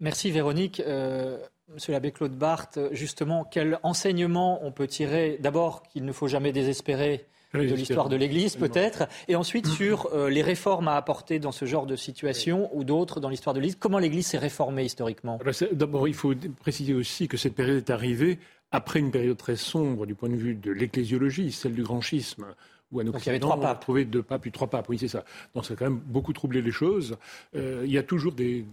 [0.00, 0.80] Merci Véronique.
[0.80, 6.28] Euh, monsieur l'abbé Claude Barthes, justement, quel enseignement on peut tirer D'abord qu'il ne faut
[6.28, 11.38] jamais désespérer de l'histoire de l'Église peut-être, et ensuite sur euh, les réformes à apporter
[11.38, 13.76] dans ce genre de situation ou d'autres dans l'histoire de l'Église.
[13.78, 15.38] Comment l'Église s'est réformée historiquement?
[15.72, 18.38] D'abord, il faut préciser aussi que cette période est arrivée
[18.70, 22.44] après une période très sombre du point de vue de l'ecclésiologie, celle du grand schisme,
[22.92, 23.90] où à nos Donc, il y avait trois papes.
[23.90, 25.24] deux papes, puis trois papes, oui c'est ça.
[25.54, 27.16] Donc ça a quand même beaucoup troublé les choses.
[27.56, 28.66] Euh, il y a toujours des,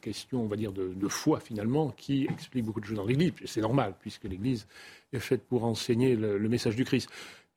[0.00, 3.32] questions, on va dire, de, foi finalement, qui expliquent beaucoup de choses dans l'Église.
[3.44, 4.66] C'est normal, puisque l'Église
[5.12, 7.08] est faite pour enseigner le message du Christ.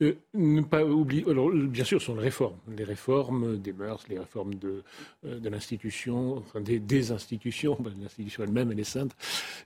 [0.04, 4.20] Euh, ne pas oublier, alors, bien sûr, sont les réformes, les réformes des mœurs, les
[4.20, 4.84] réformes de,
[5.26, 9.16] euh, l'institution, des, institutions, l'institution elle-même, elle est sainte,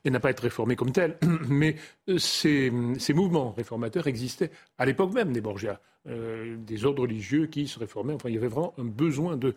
[0.05, 1.17] et n'a pas être réformée comme telle.
[1.49, 1.75] Mais
[2.09, 7.79] euh, ces, mouvements réformateurs existaient à l'époque même des Borgia, des ordres religieux qui se
[7.79, 8.13] réformaient.
[8.13, 9.53] Enfin, il y avait vraiment un besoin de,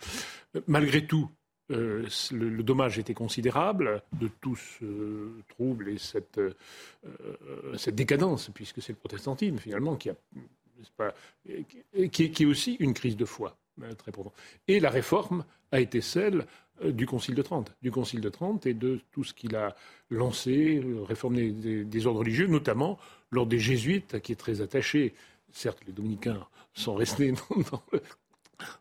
[0.66, 1.30] malgré tout,
[1.68, 6.40] le, dommage était considérable de tout ce trouble et cette
[7.94, 10.16] décadence, puisque c'est le protestantisme finalement qui a
[10.96, 11.14] pas,
[12.12, 14.32] qui, est, aussi une crise de foi euh, très profonde.
[14.68, 16.46] Et la réforme a été celle
[16.84, 19.74] euh, du Concile de Trente, du Concile de Trente et de tout ce qu'il a
[20.10, 22.98] lancé, euh, réformé des, ordres religieux, notamment
[23.30, 25.14] lors des jésuites, qui est très attaché.
[25.52, 27.82] Certes, les dominicains sont restés dans, dans,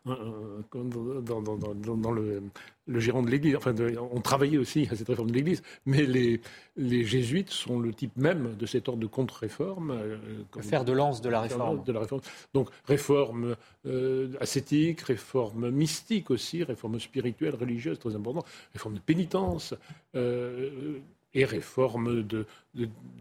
[0.04, 2.42] dans, le,
[2.86, 3.56] le, gérant de l'Église.
[3.56, 3.74] Enfin,
[4.12, 6.40] on travaillait aussi à cette réforme de l'Église, mais les,
[6.76, 9.90] les, jésuites sont le type même de cet ordre de contre-réforme.
[9.90, 10.16] Euh,
[10.56, 11.82] le fer de lance de la réforme.
[11.84, 12.20] De la réforme.
[12.54, 19.74] Donc, réforme euh, ascétique, réforme mystique aussi, réforme spirituelle, religieuse, très importante, réforme de pénitence.
[20.14, 20.98] Euh,
[21.34, 22.26] et réforme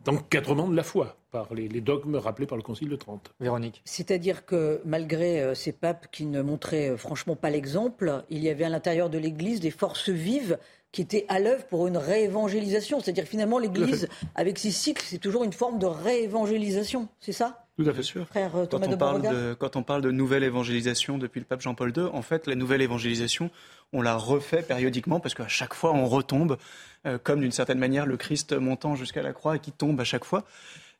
[0.05, 3.31] d'encadrement de, la foi par les, dogmes rappelés par le Concile de Trente.
[3.39, 3.81] Véronique.
[3.85, 8.49] C'est-à-dire que malgré euh, ces papes qui ne montraient euh, franchement pas l'exemple, il y
[8.49, 10.57] avait à l'intérieur de l'Église des forces vives
[10.91, 12.99] qui étaient à l'œuvre pour une réévangélisation.
[12.99, 17.68] C'est-à-dire finalement l'Église, avec ses cycles, c'est toujours une forme de réévangélisation, c'est ça?
[17.79, 18.27] Tout à fait sûr.
[18.27, 21.61] Frère euh, quand, on parle de, quand on parle de nouvelle évangélisation depuis le pape
[21.61, 23.51] Jean-Paul II, en fait, la nouvelle évangélisation,
[23.93, 26.57] on la refait périodiquement parce qu'à chaque fois, on retombe,
[27.05, 30.03] euh, comme d'une certaine manière le Christ montant jusqu'à la croix et qui tombe à
[30.03, 30.43] chaque fois.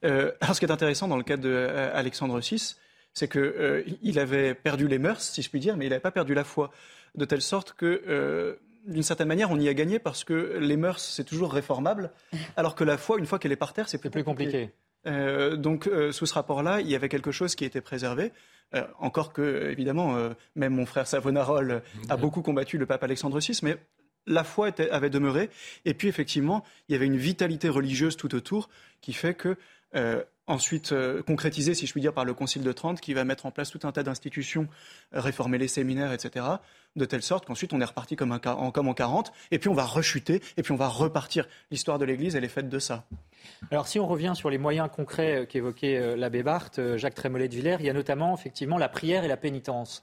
[0.05, 2.75] Euh, alors, ce qui est intéressant dans le cas d'Alexandre VI,
[3.13, 6.33] c'est qu'il avait perdu les mœurs, si je puis dire, mais il n'avait pas perdu
[6.33, 6.71] la foi.
[7.15, 11.01] De telle sorte que d'une certaine manière, on y a gagné parce que les mœurs,
[11.01, 12.11] c'est toujours réformable,
[12.55, 14.71] alors que la foi, une fois qu'elle est par terre, c'est plus, compliqué.
[15.07, 18.31] Euh, donc, euh, sous ce rapport-là, il y avait quelque chose qui était préservé.
[18.75, 20.15] Euh, encore que, évidemment,
[20.55, 23.77] même mon frère Savonarole a beaucoup combattu le pape Alexandre VI, mais
[24.27, 25.49] la foi avait demeuré.
[25.85, 28.69] Et puis, effectivement, il y avait une vitalité religieuse tout autour
[29.01, 29.57] qui fait que
[30.49, 33.45] ensuite euh, concrétisé, si je puis dire, par le Concile de Trente, qui va mettre
[33.45, 34.67] en place tout un tas d'institutions,
[35.13, 36.45] euh, réformer les séminaires, etc.,
[36.95, 39.73] de telle sorte qu'ensuite on est reparti comme, en, comme en 40, et puis on
[39.73, 41.47] va rechuter, et puis on va repartir.
[41.69, 43.05] L'histoire de l'Église, elle est faite de ça.
[43.69, 47.55] Alors si on revient sur les moyens concrets euh, qu'évoquait l'abbé Barthes, Jacques Trémollet de
[47.55, 50.01] Villers, il y a notamment effectivement la prière et la pénitence.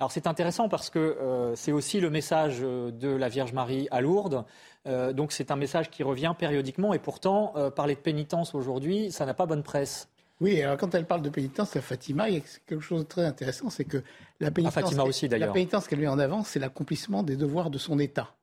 [0.00, 4.44] Alors c'est intéressant parce que c'est aussi le message de la Vierge Marie à Lourdes.
[4.88, 9.10] Euh, donc c'est un message qui revient périodiquement et pourtant, euh, parler de pénitence aujourd'hui,
[9.12, 10.08] ça n'a pas bonne presse.
[10.40, 13.08] Oui, alors quand elle parle de pénitence à Fatima, il y a quelque chose de
[13.08, 14.02] très intéressant, c'est que
[14.40, 17.98] la pénitence, aussi, la pénitence qu'elle met en avant, c'est l'accomplissement des devoirs de son
[17.98, 18.34] État.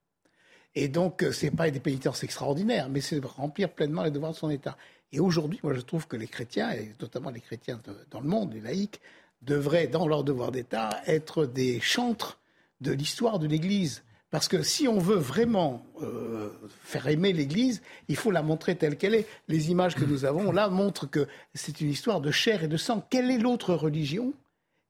[0.75, 4.33] Et donc, euh, ce n'est pas des pénitences extraordinaires, mais c'est remplir pleinement les devoirs
[4.33, 4.77] de son État.
[5.13, 7.79] Et aujourd'hui, moi, je trouve que les chrétiens, et notamment les chrétiens
[8.11, 8.99] dans le monde, les laïcs,
[9.45, 12.39] devraient, dans leur devoir d'État, être des chantres
[12.81, 14.03] de l'histoire de l'Église.
[14.31, 16.49] Parce que si on veut vraiment euh,
[16.83, 19.27] faire aimer l'Église, il faut la montrer telle qu'elle est.
[19.47, 22.75] Les images que nous avons là montrent que c'est une histoire de chair et de
[22.75, 23.05] sang.
[23.09, 24.33] Quelle est l'autre religion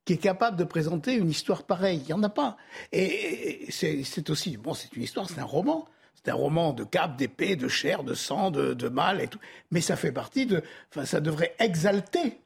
[0.05, 2.01] qui est capable de présenter une histoire pareille?
[2.03, 2.57] Il n'y en a pas.
[2.91, 5.85] Et, c'est aussi, bon, c'est une histoire, c'est un roman.
[6.15, 9.37] C'est un roman de cap, d'épée, de chair, de sang, de, de mal et tout.
[9.69, 10.63] Mais ça fait partie de.
[10.89, 12.39] Enfin, ça devrait exalter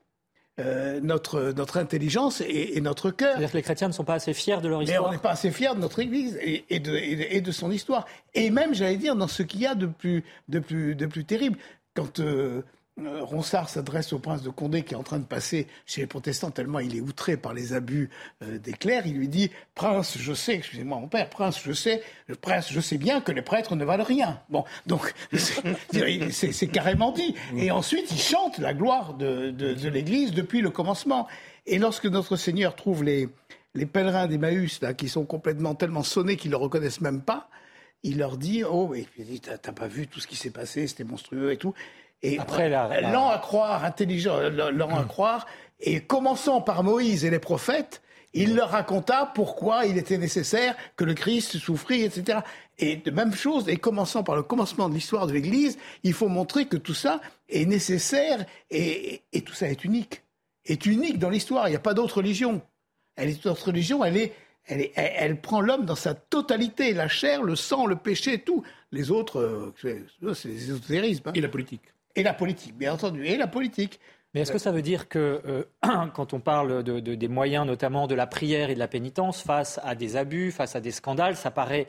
[0.60, 3.32] euh, notre, notre intelligence et, notre cœur.
[3.32, 5.04] C'est-à-dire que les chrétiens ne sont pas assez fiers de leur histoire.
[5.04, 8.06] Et on n'est pas assez fiers de notre Église et, de, et, de, son histoire.
[8.34, 11.26] Et même, j'allais dire, dans ce qu'il y a de plus, de plus, de plus
[11.26, 11.58] terrible.
[11.95, 12.62] Quand euh,
[12.97, 16.52] Ronsard s'adresse au prince de Condé qui est en train de passer chez les protestants
[16.52, 18.10] tellement il est outré par les abus
[18.43, 19.04] euh, des clercs.
[19.06, 22.02] Il lui dit Prince, je sais, excusez-moi mon père, Prince, je sais,
[22.41, 24.41] Prince, je sais bien que les prêtres ne valent rien.
[24.49, 27.36] Bon, donc c'est carrément dit.
[27.58, 29.54] Et ensuite, il chante la gloire de,
[29.89, 31.28] l'Église depuis le commencement.
[31.65, 33.30] Et lorsque notre Seigneur trouve les,
[33.93, 37.49] pèlerins d'Emmaüs là qui sont complètement tellement sonnés qu'ils ne le reconnaissent même pas,
[38.04, 41.04] il leur dit Oh, et puis t'as pas vu tout ce qui s'est passé, c'était
[41.04, 41.73] monstrueux et tout.
[42.21, 45.45] Et Après, lent à croire, intelligent, lent à croire,
[45.79, 48.01] et commençant par Moïse et les prophètes,
[48.34, 52.39] il leur raconta pourquoi il était nécessaire que le Christ souffrit, etc.
[52.77, 56.27] Et de même chose, et commençant par le commencement de l'histoire de l'Église, il faut
[56.27, 60.23] montrer que tout ça est nécessaire et, tout ça est unique.
[60.65, 61.67] Est unique dans l'histoire.
[61.67, 62.62] Il n'y a pas d'autre religion.
[63.15, 64.34] Elle est notre religion, elle est,
[64.65, 68.63] elle, est, elle, prend l'homme dans sa totalité, la chair, le sang, le péché, tout.
[68.91, 71.29] Les autres, euh, c'est les ésotérismes.
[71.29, 71.34] Hein.
[71.34, 71.82] Et la politique.
[72.19, 73.99] Et la politique, bien entendu, et la politique.
[74.34, 75.63] Mais est-ce que ça veut dire que euh,
[76.13, 79.79] quand on parle de, des moyens, notamment de la prière et de la pénitence, face
[79.84, 81.88] à des abus, face à des scandales, ça paraît,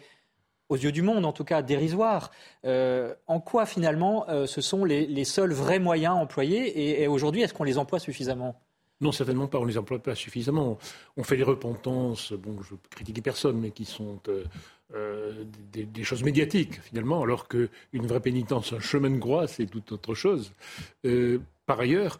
[0.69, 2.31] aux yeux du monde en tout cas, dérisoire
[2.65, 7.53] euh, En quoi finalement euh, ce sont les, seuls vrais moyens employés Et, aujourd'hui, est-ce
[7.53, 8.55] qu'on les emploie suffisamment?
[9.01, 9.59] Non, certainement pas.
[9.59, 10.79] On ne les emploie pas suffisamment.
[11.17, 14.45] On fait des repentances, bon, je ne critiquer personne, mais qui sont euh,
[15.73, 20.15] des, choses médiatiques, finalement, alors qu'une vraie pénitence, un chemin de croix, c'est tout autre
[20.15, 20.53] chose.
[21.05, 22.19] Euh, par ailleurs,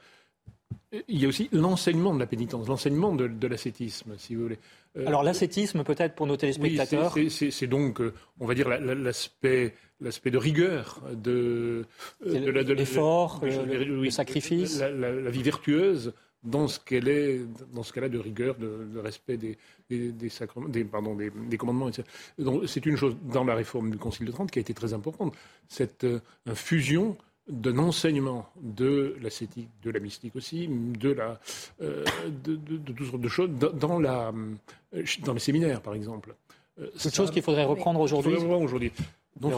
[1.09, 4.59] il y a aussi l'enseignement de la pénitence, l'enseignement de, l'ascétisme, si vous voulez.
[4.97, 7.15] Euh, alors l'ascétisme, peut-être pour nos téléspectateurs.
[7.29, 8.01] c'est donc,
[8.39, 11.85] on va dire, l'aspect l'aspect de rigueur, de,
[12.25, 17.41] l'effort, le, sacrifice, la, vie vertueuse dans ce qu'elle est,
[17.73, 19.59] dans ce qu'elle a de rigueur, de, respect des,
[19.91, 22.05] des, des, pardon, des, commandements, etc.
[22.39, 24.93] Donc c'est une chose dans la réforme du Concile de Trente qui a été très
[24.93, 25.35] importante,
[25.69, 26.21] cette euh,
[26.55, 27.17] fusion
[27.49, 31.41] d'un enseignement de l'ascétique, de la mystique aussi, de, la,
[31.83, 32.05] euh,
[32.45, 34.33] de, de, de, toutes sortes de choses, dans, la,
[34.95, 36.35] euh, dans les séminaires, par exemple.
[36.97, 38.93] C'est chose qu'il faudrait reprendre aujourd'hui.
[39.39, 39.55] Donc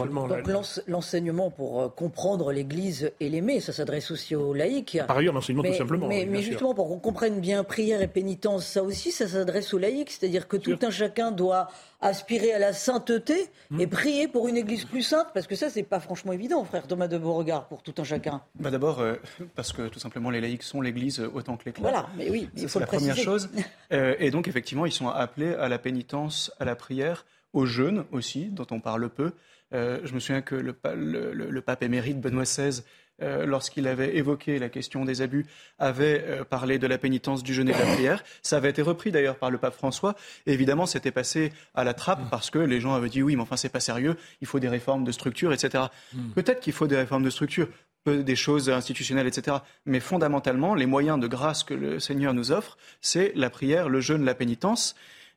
[0.87, 4.99] l'enseignement pour euh, comprendre l'Église et l'aimer, ça s'adresse aussi aux laïcs.
[5.07, 6.07] Par ailleurs, l'enseignement tout simplement.
[6.07, 9.79] Mais, mais justement, pour qu'on comprenne bien prière et pénitence, ça aussi, ça s'adresse aux
[9.79, 10.11] laïcs.
[10.11, 11.67] C'est-à-dire que tout un chacun doit
[12.01, 13.81] aspirer à la sainteté hmm.
[13.81, 16.85] et prier pour une Église plus sainte, parce que ça, c'est pas franchement évident, frère
[16.85, 18.41] Thomas de Beauregard, pour tout un chacun.
[18.59, 19.15] Bah D'abord, euh,
[19.55, 21.89] parce que tout simplement, les laïcs sont l'Église autant que les clercs.
[21.89, 23.49] Voilà, mais oui, il faut la première chose.
[23.91, 28.05] Euh, et donc, effectivement, ils sont appelés à la pénitence, à la prière, au jeûne
[28.11, 29.33] aussi, dont on parle peu.
[29.73, 32.81] Euh, je me souviens que le, pape émérite Benoît XVI,
[33.21, 35.45] euh, lorsqu'il avait évoqué la question des abus,
[35.79, 38.23] avait euh, parlé de la pénitence du jeûne et de la prière.
[38.41, 40.15] Ça avait été repris d'ailleurs par le pape François.
[40.45, 43.57] évidemment, c'était passé à la trappe parce que les gens avaient dit oui, mais enfin,
[43.57, 45.85] c'est pas sérieux, il faut des réformes de structure, etc.
[46.13, 46.31] Hmm.
[46.31, 47.67] Peut-être qu'il faut des réformes de structure,
[48.05, 49.57] des choses institutionnelles, etc.
[49.85, 54.01] Mais fondamentalement, les moyens de grâce que le Seigneur nous offre, c'est la prière, le
[54.01, 54.95] jeûne, la pénitence.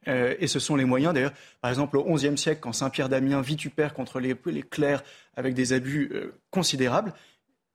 [0.09, 3.09] Euh, et ce sont les moyens, d'ailleurs, par exemple, au XIe siècle, quand Saint Pierre
[3.09, 5.03] d'Amiens vitupère contre les, clercs
[5.37, 7.13] avec des abus euh, considérables,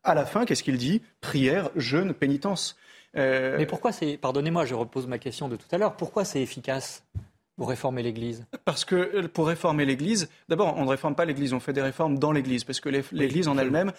[0.04, 1.02] à la fin, qu'est-ce qu'il dit?
[1.20, 2.76] Prière, jeûne, pénitence.
[3.18, 6.42] Euh, Mais pourquoi c'est, pardonnez-moi, je repose ma question de tout à l'heure, pourquoi c'est
[6.42, 7.04] efficace
[7.58, 8.46] pour réformer l'Église?
[8.66, 12.18] Parce que pour réformer l'Église, d'abord, on ne réforme pas l'Église, on fait des réformes
[12.18, 13.92] dans l'Église, parce que l'Église en elle-même,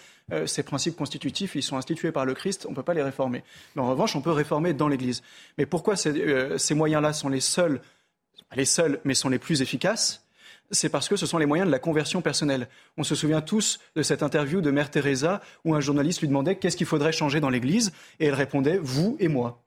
[0.45, 3.43] ses principes constitutifs, ils sont institués par le Christ, on ne peut pas les réformer.
[3.75, 5.21] Mais en revanche, on peut réformer dans l'Église.
[5.57, 7.79] Mais pourquoi ces moyens-là sont les seuls
[8.55, 10.23] les seuls, mais sont les plus efficaces,
[10.71, 12.67] c'est parce que ce sont les moyens de la conversion personnelle.
[12.97, 16.55] On se souvient tous de cette interview de Mère Teresa où un journaliste lui demandait
[16.55, 19.61] qu'est-ce qu'il faudrait changer dans l'Église et elle répondait vous et moi.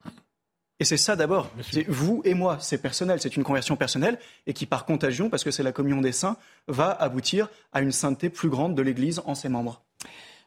[0.79, 4.53] Et c'est ça d'abord, c'est vous et moi, c'est personnel, c'est une conversion personnelle et
[4.53, 6.37] qui par contagion, parce que c'est la communion des saints,
[6.67, 9.81] va aboutir à une sainteté plus grande de l'Église en ses membres.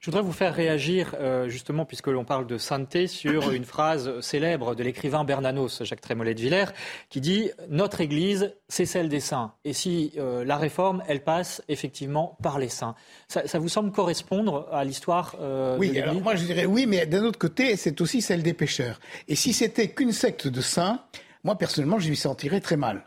[0.01, 4.19] Je voudrais vous faire réagir, euh, justement, puisque l'on parle de sainteté, sur une phrase
[4.21, 6.73] célèbre de l'écrivain Bernanos, Jacques Trémollet de Villers,
[7.11, 9.53] qui dit Notre Église, c'est celle des saints.
[9.67, 12.95] Et si euh, la réforme, elle passe effectivement par les saints.
[13.29, 17.23] Ça, vous semble correspondre à l'histoire euh, Oui, alors moi je dirais oui, mais d'un
[17.25, 19.01] autre côté, c'est aussi celle des pécheurs.
[19.29, 21.05] Et si c'était qu'une secte de saints,
[21.45, 23.05] moi personnellement, je m'y sentirais très mal.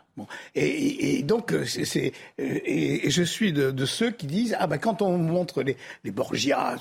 [0.54, 4.78] Et, et, donc, euh, c'est, euh, et, je suis de, ceux qui disent ah ben
[4.78, 6.76] quand on montre les, les Borgia,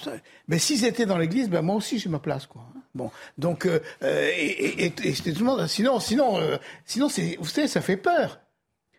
[0.47, 2.63] ben s'ils étaient dans l'Église, ben moi aussi j'ai ma place quoi.
[2.95, 5.67] Bon, donc euh, et, et, c'était tout le monde.
[5.67, 6.39] Sinon, sinon,
[6.85, 8.39] sinon, c'est, vous savez, ça fait peur.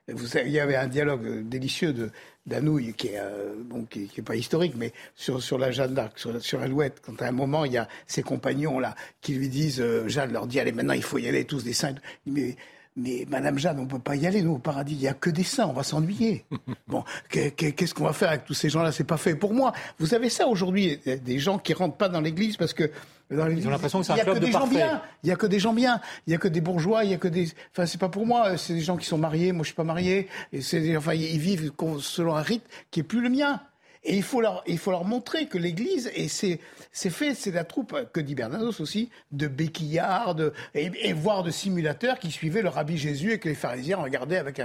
[0.09, 2.11] Vous savez, il y avait un dialogue délicieux de
[2.47, 3.21] d'Anouilh qui est
[3.65, 7.01] bon, qui, qui, est pas historique, mais sur sur la Jeanne d'Arc, sur, sur Alouette,
[7.05, 10.47] quand à un moment il y a ses compagnons là qui lui disent, Jeanne leur
[10.47, 11.95] dit allez maintenant il faut y aller tous des saints.
[12.27, 12.57] Mais
[12.97, 14.95] mais Madame Jeanne, on peut pas y aller, nous, au paradis.
[14.95, 16.45] Il y a que des saints, on va s'ennuyer.
[16.87, 18.93] bon, qu'est-ce qu'on va faire avec tous ces gens-là?
[18.93, 19.73] C'est pas fait pour moi.
[19.99, 22.91] Vous avez ça aujourd'hui, des gens qui rentrent pas dans l'église parce que
[23.31, 25.03] dans Ils ont l'impression que c'est un club de gens bien.
[25.23, 26.01] Il y a que des gens bien.
[26.27, 27.05] Il y a que des bourgeois.
[27.05, 27.49] Il y a que des.
[27.73, 28.57] Enfin, c'est pas pour moi.
[28.57, 29.53] C'est des gens qui sont mariés.
[29.53, 30.29] Moi, je suis pas marié.
[30.53, 30.97] Et c'est.
[30.97, 33.61] Enfin, ils vivent selon un rite qui est plus le mien.
[34.07, 36.61] Et il faut leur, il faut leur montrer que l'Église, et c'est,
[36.93, 40.37] c'est fait, c'est la troupe, que dit Bernanos aussi, de béquillards,
[40.75, 44.61] et, voire de simulateurs qui suivaient le rabbi Jésus et que les pharisiens regardaient avec,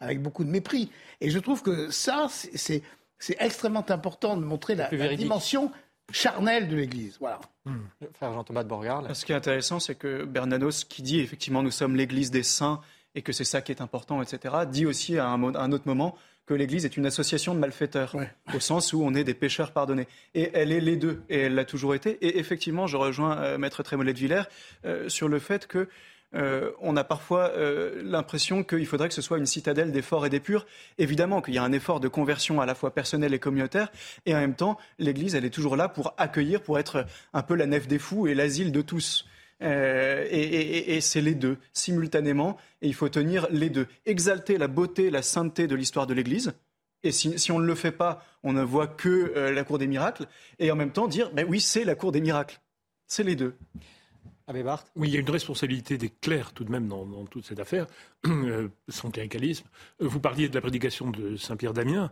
[0.00, 0.90] avec beaucoup de mépris.
[1.22, 2.82] Et je trouve que ça, c'est,
[3.18, 5.72] c'est extrêmement important de montrer la, dimension
[6.10, 7.16] charnelle de l'Église.
[7.20, 7.40] Voilà.
[7.64, 7.78] Hmm.
[8.14, 9.14] Frère Jean-Thomas de Borgard.
[9.14, 12.80] Ce qui est intéressant, c'est que Bernanos, qui dit effectivement nous sommes l'Église des saints
[13.14, 15.86] et que c'est ça qui est important, etc., dit aussi à un, à un autre
[15.86, 18.16] moment que l'Église est une association de malfaiteurs,
[18.54, 20.08] au sens où on est des pécheurs pardonnés.
[20.34, 22.18] Et elle est les deux, et elle l'a toujours été.
[22.20, 24.42] Et effectivement, je rejoins euh, Maître Trémollet de Villers
[24.84, 25.88] euh, sur le fait que
[26.34, 27.52] euh, on a parfois
[28.02, 30.66] l'impression qu'il faudrait que ce soit une citadelle des forts et des purs.
[30.98, 33.92] Évidemment qu'il y a un effort de conversion à la fois personnel et communautaire,
[34.26, 37.54] et en même temps, l'Église, elle est toujours là pour accueillir, pour être un peu
[37.54, 39.26] la nef des fous et l'asile de tous.
[39.62, 43.86] Euh, et, c'est les deux, simultanément, et il faut tenir les deux.
[44.06, 46.52] Exalter la beauté, la sainteté de l'histoire de l'Église,
[47.04, 49.86] et si, on ne le fait pas, on ne voit que euh, la cour des
[49.86, 50.26] miracles,
[50.58, 52.60] et en même temps dire, ben oui, c'est la cour des miracles.
[53.06, 53.54] C'est les deux.
[54.46, 57.44] Abbé Barthes Oui, il y a une responsabilité des clercs tout de même dans, toute
[57.44, 57.86] cette affaire,
[58.26, 59.66] euh, sans cléricalisme.
[60.00, 62.10] Vous parliez de la prédication de Saint-Pierre d'Amiens.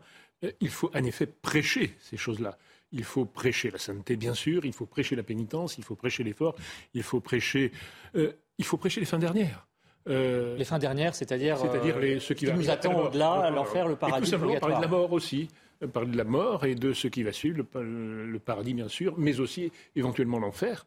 [0.61, 2.57] Il faut en effet prêcher ces choses-là.
[2.93, 6.25] Il faut prêcher la sainteté, bien sûr, il faut prêcher la pénitence, il faut prêcher
[6.25, 6.57] l'effort,
[6.93, 7.71] il faut prêcher,
[8.17, 9.67] euh, il faut prêcher les fins dernières.
[10.09, 14.19] Euh, les fins dernières, c'est-à-dire, c'est-à-dire euh, ce qui, nous attend au-delà, l'enfer, le paradis.
[14.19, 15.49] Et tout simplement parler de la mort aussi,
[15.93, 19.39] parler de la mort et de ce qui va suivre, le, paradis bien sûr, mais
[19.39, 20.87] aussi éventuellement l'enfer.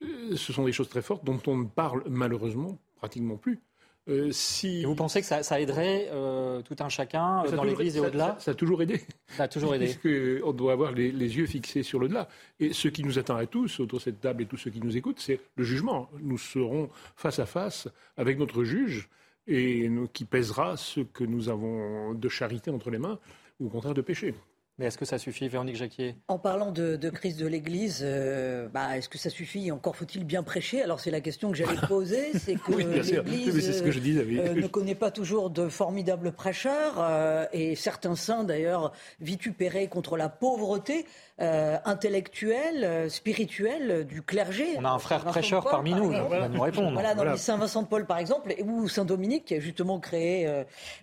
[0.00, 3.60] Ce sont des choses très fortes dont on ne parle malheureusement pratiquement plus.
[4.08, 4.84] Euh, si...
[4.84, 8.54] vous pensez que ça, aiderait euh, tout un chacun dans l'Église et au-delà ça, a
[8.54, 9.02] toujours aidé.
[9.30, 9.96] Ça a toujours aidé.
[10.44, 12.28] on doit avoir les, yeux fixés sur le-delà.
[12.60, 14.80] Et ce qui nous attend à tous, autour de cette table et tous ceux qui
[14.80, 16.08] nous écoutent, c'est le jugement.
[16.20, 19.08] Nous serons face à face avec notre juge
[19.48, 23.18] et qui pèsera ce que nous avons de charité entre les mains
[23.58, 24.34] ou au contraire de péché.
[24.78, 26.16] Mais est-ce que ça suffit, Véronique Jacquier?
[26.28, 29.72] En parlant de, crise de l'Église, euh, bah, est-ce que ça suffit?
[29.72, 30.82] Encore faut-il bien prêcher?
[30.82, 35.48] Alors c'est la question que j'allais poser, c'est que l'Église euh, ne connaît pas toujours
[35.48, 41.06] de formidables prêcheurs, euh, et certains saints d'ailleurs vitupérés contre la pauvreté.
[41.38, 44.68] Euh, intellectuel, euh, spirituel du clergé.
[44.78, 46.94] On a un frère prêcheur parmi nous, il va nous répondre.
[46.94, 50.50] Voilà, dans Saint Vincent de Paul par exemple, ou Saint Dominique qui a justement créé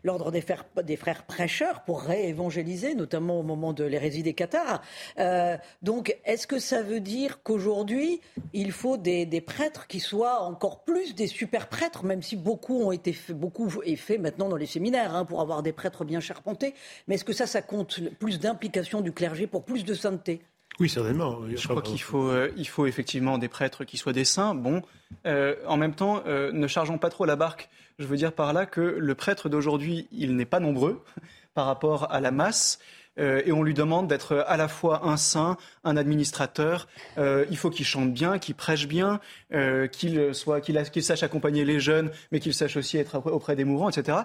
[0.04, 0.44] l'ordre des
[0.84, 4.82] des frères prêcheurs pour réévangéliser, notamment au moment de l'hérésie des cathares.
[5.82, 8.20] donc, est-ce que ça veut dire qu'aujourd'hui,
[8.54, 12.92] il faut des, prêtres qui soient encore plus des super prêtres, même si beaucoup ont
[12.92, 16.20] été fait, beaucoup est fait maintenant dans les séminaires hein, pour avoir des prêtres bien
[16.20, 16.74] charpentés.
[17.08, 20.42] Mais est-ce que ça, ça compte plus d'implication du clergé pour plus de sainteté?
[20.80, 21.40] Oui, certainement.
[21.48, 24.56] Je crois qu'il faut, euh, il faut effectivement des prêtres qui soient des saints.
[24.56, 24.82] Bon,
[25.28, 27.70] euh, en même temps, euh, ne chargeons pas trop la barque.
[28.00, 31.04] Je veux dire par là que le prêtre d'aujourd'hui, il n'est pas nombreux
[31.54, 32.80] par rapport à la masse.
[33.20, 36.88] Euh, et on lui demande d'être à la fois un saint, un administrateur.
[37.18, 39.20] Euh, il faut qu'il chante bien, qu'il prêche bien,
[39.54, 40.34] euh, qu'il
[41.04, 44.20] sache accompagner les jeunes, mais qu'il sache aussi être auprès des mourants, etc.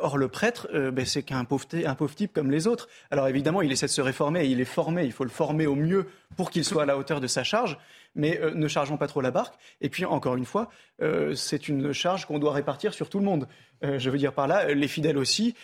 [0.00, 2.88] or le prêtre, ben, c'est qu'un pauvre, un pauvre type comme les autres.
[3.10, 5.74] Alors évidemment, il essaie de se réformer, il est formé, il faut le former au
[5.74, 6.06] mieux
[6.36, 7.78] pour qu'il soit à la hauteur de sa charge
[8.14, 9.54] mais euh, ne chargeons pas trop la barque.
[9.80, 10.70] Et puis, encore une fois,
[11.02, 13.48] euh, c'est une charge qu'on doit répartir sur tout le monde.
[13.84, 15.54] Euh, je veux dire par là, les fidèles aussi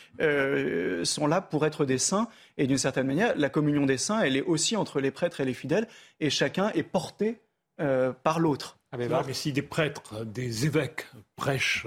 [1.04, 2.28] sont là pour être des saints.
[2.58, 5.44] Et d'une certaine manière, la communion des saints, elle est aussi entre les prêtres et
[5.44, 5.86] les fidèles.
[6.18, 7.40] Et chacun est porté
[8.22, 8.76] par l'autre.
[8.92, 11.86] Ah, mais si des prêtres, des évêques prêchent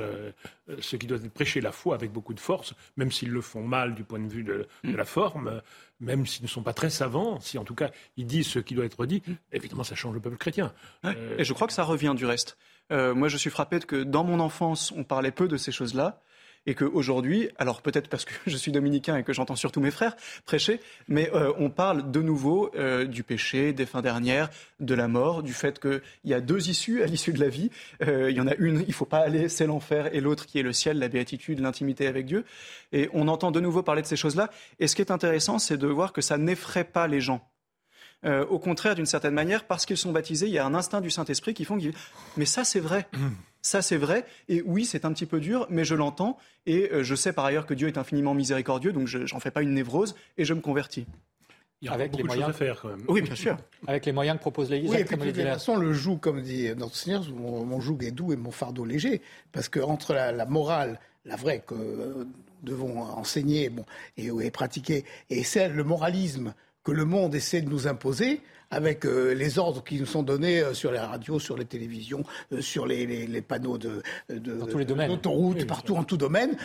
[0.80, 3.62] ce qui doit être prêcher la foi avec beaucoup de force, même s'ils le font
[3.62, 5.62] mal du point de vue de la forme,
[6.04, 8.76] même s'ils ne sont pas très savants, si en tout cas ils disent ce qui
[8.76, 10.74] doit être dit, évidemment ça change le peuple chrétien.
[11.06, 12.58] Euh, et je crois que ça revient du reste.
[12.92, 15.72] Euh, moi je suis frappé de que dans mon enfance on parlait peu de ces
[15.72, 16.22] choses-là
[16.66, 20.16] et qu'aujourd'hui, alors peut-être parce que je suis dominicain et que j'entends surtout mes frères
[20.46, 24.50] prêcher, mais euh, on parle de nouveau euh, du péché, des fins dernières,
[24.80, 27.70] de la mort, du fait qu'il y a deux issues à l'issue de la vie.
[28.02, 30.46] Euh, il y en a une, il ne faut pas aller, c'est l'enfer, et l'autre
[30.46, 32.46] qui est le ciel, la béatitude, l'intimité avec Dieu.
[32.92, 34.50] Et on entend de nouveau parler de ces choses-là.
[34.80, 37.42] Et ce qui est intéressant, c'est de voir que ça n'effraie pas les gens.
[38.26, 41.10] au contraire, d'une certaine manière, parce qu'ils sont baptisés, il y a un instinct du
[41.10, 41.88] Saint-Esprit qui font que...
[42.38, 43.08] Mais ça, c'est vrai.
[43.64, 44.26] Ça, c'est vrai.
[44.50, 46.38] Et oui, c'est un petit peu dur, mais je l'entends.
[46.66, 49.52] Et euh, je sais par ailleurs que Dieu est infiniment miséricordieux, donc je n'en fais
[49.52, 51.08] pas une névrose et je me convertis.
[51.82, 53.04] Il y a avec les moyens à faire quand même.
[53.08, 53.58] Oui, bien sûr.
[53.88, 54.92] Avec les moyens que propose l'Église.
[54.92, 58.12] Oui, et puis de toute façon, le joug, comme dit notre Seigneur, mon, joug est
[58.12, 62.26] doux et mon fardeau léger, parce que entre la, morale, la vraie que nous
[62.64, 63.84] devons enseigner bon,
[64.16, 66.54] et, et pratiquer, et celle, le moralisme
[66.84, 68.42] que le monde essaie de nous imposer,
[68.74, 72.24] avec euh, les ordres qui nous sont donnés euh, sur les radios, sur les télévisions,
[72.52, 76.58] euh, sur les, les, panneaux de, d'autoroute, partout en tout domaine.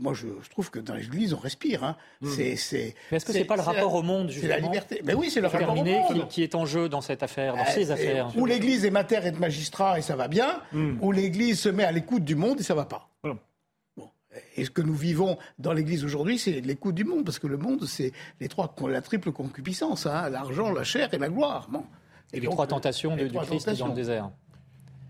[0.00, 1.84] moi, je, trouve que dans l'Église, on respire.
[1.84, 1.96] Hein.
[2.20, 2.28] Hmm.
[2.28, 5.00] C'est, c'est, Mais est-ce que c'est, pas le rapport au monde justement C'est la liberté.
[5.04, 7.66] Mais oui, c'est le rapport au monde qui, est en jeu dans cette affaire, dans
[7.66, 8.30] ces affaires?
[8.36, 10.98] Où l'Église est mater et de magistrat et ça va bien, hmm.
[11.00, 13.09] ou l'Église se met à l'écoute du monde et ça va pas.
[14.56, 17.56] Et ce que nous vivons dans l'Église aujourd'hui, c'est l'écoute du monde, parce que le
[17.56, 21.68] monde, c'est les trois, la triple concupiscence, hein, l'argent, la chair et la gloire.
[22.32, 24.30] Et, les trois tentations du Christ dans le désert.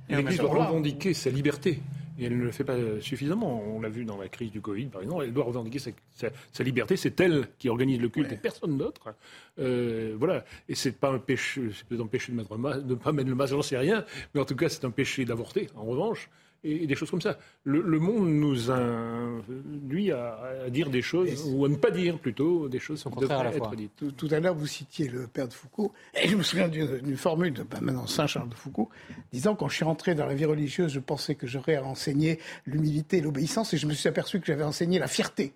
[0.09, 1.81] L'Église doit revendiquer sa liberté.
[2.19, 3.63] Et elle ne le fait pas suffisamment.
[3.63, 5.25] On l'a vu dans la crise du Covid, par exemple.
[5.25, 6.97] Elle doit revendiquer sa, liberté.
[6.97, 9.15] C'est elle qui organise le culte et personne d'autre.
[9.59, 10.45] Euh, voilà.
[10.69, 13.55] Et c'est pas un péché, c'est peut-être un péché de ne pas mettre le masque,
[13.55, 14.05] j'en sais rien.
[14.35, 16.29] Mais en tout cas, c'est un péché d'avorter, en revanche
[16.65, 17.39] et, des choses comme ça.
[17.65, 22.69] Le, monde nous induit à, à, dire des choses, ou à ne pas dire plutôt
[22.69, 24.17] des choses qui devraient à être dites.
[24.17, 27.53] Tout, à l'heure, vous citiez le père de Foucault, et je me souviens d'une formule
[27.53, 28.91] de ben, maintenant Saint-Charles de Foucault,
[29.33, 32.39] disant quand je suis rentré dans la vie religieuse, je pensais que j'aurais à enseigner
[32.67, 35.55] l'humilité et l'obéissance, et je me suis aperçu que j'avais enseigné la fierté,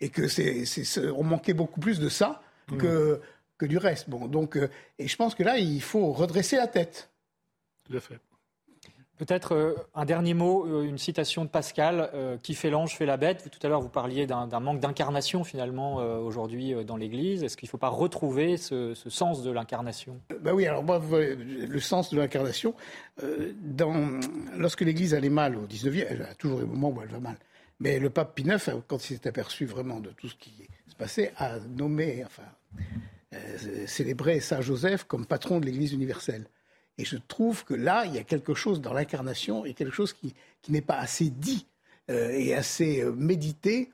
[0.00, 0.64] et que c'est,
[1.16, 2.42] on manquait beaucoup plus de ça
[2.78, 3.20] que,
[3.58, 4.08] que du reste.
[4.08, 7.10] Bon, donc, euh, et je pense que là, il faut redresser la tête.
[7.84, 8.18] Tout à fait.
[9.20, 13.04] Peut-être euh, un dernier mot, euh, une citation de Pascal, euh, qui fait l'ange fait
[13.04, 13.50] la bête.
[13.50, 17.44] Tout à l'heure, vous parliez d'un manque d'incarnation finalement aujourd'hui dans l'Église.
[17.44, 20.18] Est-ce qu'il ne faut pas retrouver ce, sens de l'incarnation?
[20.40, 22.74] Ben oui, alors moi, le sens de l'incarnation,
[24.56, 27.36] lorsque l'Église allait mal au 19e, elle a toujours des moments où elle va mal.
[27.78, 30.94] Mais le pape Pie IX, quand il s'est aperçu vraiment de tout ce qui se
[30.94, 33.36] passait, a nommé, enfin,
[33.86, 36.46] célébré Saint Joseph comme patron de l'Église universelle.
[36.98, 40.12] Et je trouve que là, il y a quelque chose dans l'incarnation et quelque chose
[40.12, 40.34] qui,
[40.68, 41.66] n'est pas assez dit
[42.10, 43.90] euh, et assez euh, médité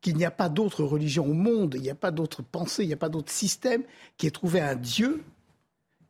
[0.00, 2.88] qu'il n'y a pas d'autre religion au monde, il n'y a pas d'autre pensée, il
[2.88, 3.82] n'y a pas d'autre système
[4.16, 5.22] qui ait trouvé un Dieu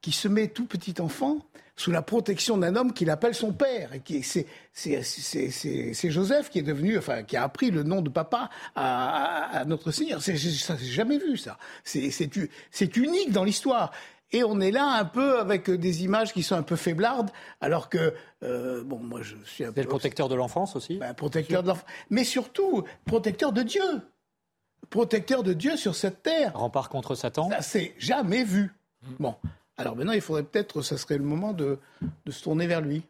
[0.01, 1.39] qui se met tout petit enfant
[1.77, 3.93] sous la protection d'un homme qu'il appelle son père.
[3.95, 8.11] Et qui, c'est, c'est, Joseph qui est devenu, enfin, qui a appris le nom de
[8.11, 10.23] papa à, notre Seigneur.
[10.23, 11.59] C'est, ça, j'ai jamais vu ça.
[11.83, 13.93] C'est, c'est, unique dans l'histoire.
[14.35, 17.31] Et on est là un peu avec des images qui sont un peu faiblardes,
[17.61, 18.13] alors que,
[18.43, 19.81] euh, bon, moi je suis un peu.
[19.81, 21.87] le protecteur de l'enfance aussi ben, Protecteur de l'enfance.
[22.11, 24.03] Mais surtout, protecteur de Dieu.
[24.91, 26.51] Protecteur de Dieu sur cette terre.
[26.55, 27.49] Rempart contre Satan.
[27.49, 28.73] Ça s'est jamais vu.
[29.21, 29.37] Bon.
[29.77, 31.79] Alors maintenant, il faudrait peut-être, ça serait le moment de,
[32.27, 33.05] de se tourner vers lui.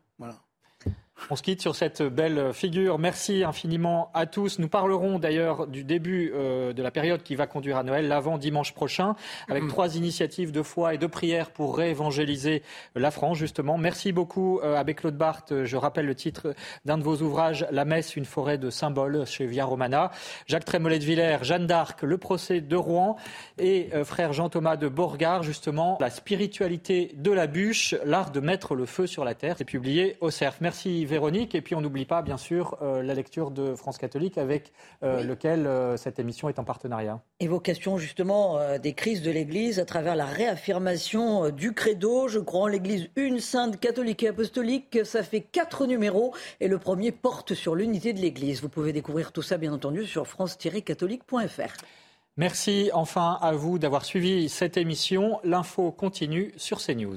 [1.30, 2.98] On se quitte sur cette belle figure.
[2.98, 4.58] Merci infiniment à tous.
[4.58, 8.36] Nous parlerons d'ailleurs du début euh, de la période qui va conduire à Noël, l'avant
[8.36, 9.16] dimanche prochain,
[9.48, 9.68] avec mm.
[9.68, 12.62] trois initiatives de foi et de prière pour réévangéliser
[12.94, 13.78] la France, justement.
[13.78, 15.64] Merci beaucoup euh, à Claude Barthes.
[15.64, 16.54] Je rappelle le titre
[16.84, 20.10] d'un de vos ouvrages, La messe, une forêt de symboles chez Via Romana.
[20.46, 23.16] Jacques Trémollet de Villers, Jeanne d'Arc, le procès de Rouen
[23.58, 28.74] et euh, frère Jean-Thomas de Borgard, justement, la spiritualité de la bûche, l'art de mettre
[28.74, 29.54] le feu sur la terre.
[29.56, 30.60] C'est publié au CERF.
[30.60, 31.54] Merci Véronique.
[31.54, 35.22] Et puis on n'oublie pas, bien sûr, euh, la lecture de France catholique avec euh,
[35.22, 37.20] lequel euh, cette émission est en partenariat.
[37.40, 42.28] Évocation justement des crises de l'Église à travers la réaffirmation du credo.
[42.28, 44.98] Je crois en l'Église une sainte catholique et apostolique.
[45.04, 48.62] Ça fait quatre numéros et le premier porte sur l'unité de l'Église.
[48.62, 51.76] Vous pouvez découvrir tout ça, bien entendu, sur france-catholique.fr.
[52.36, 55.38] Merci enfin à vous d'avoir suivi cette émission.
[55.44, 57.16] L'info continue sur CNews.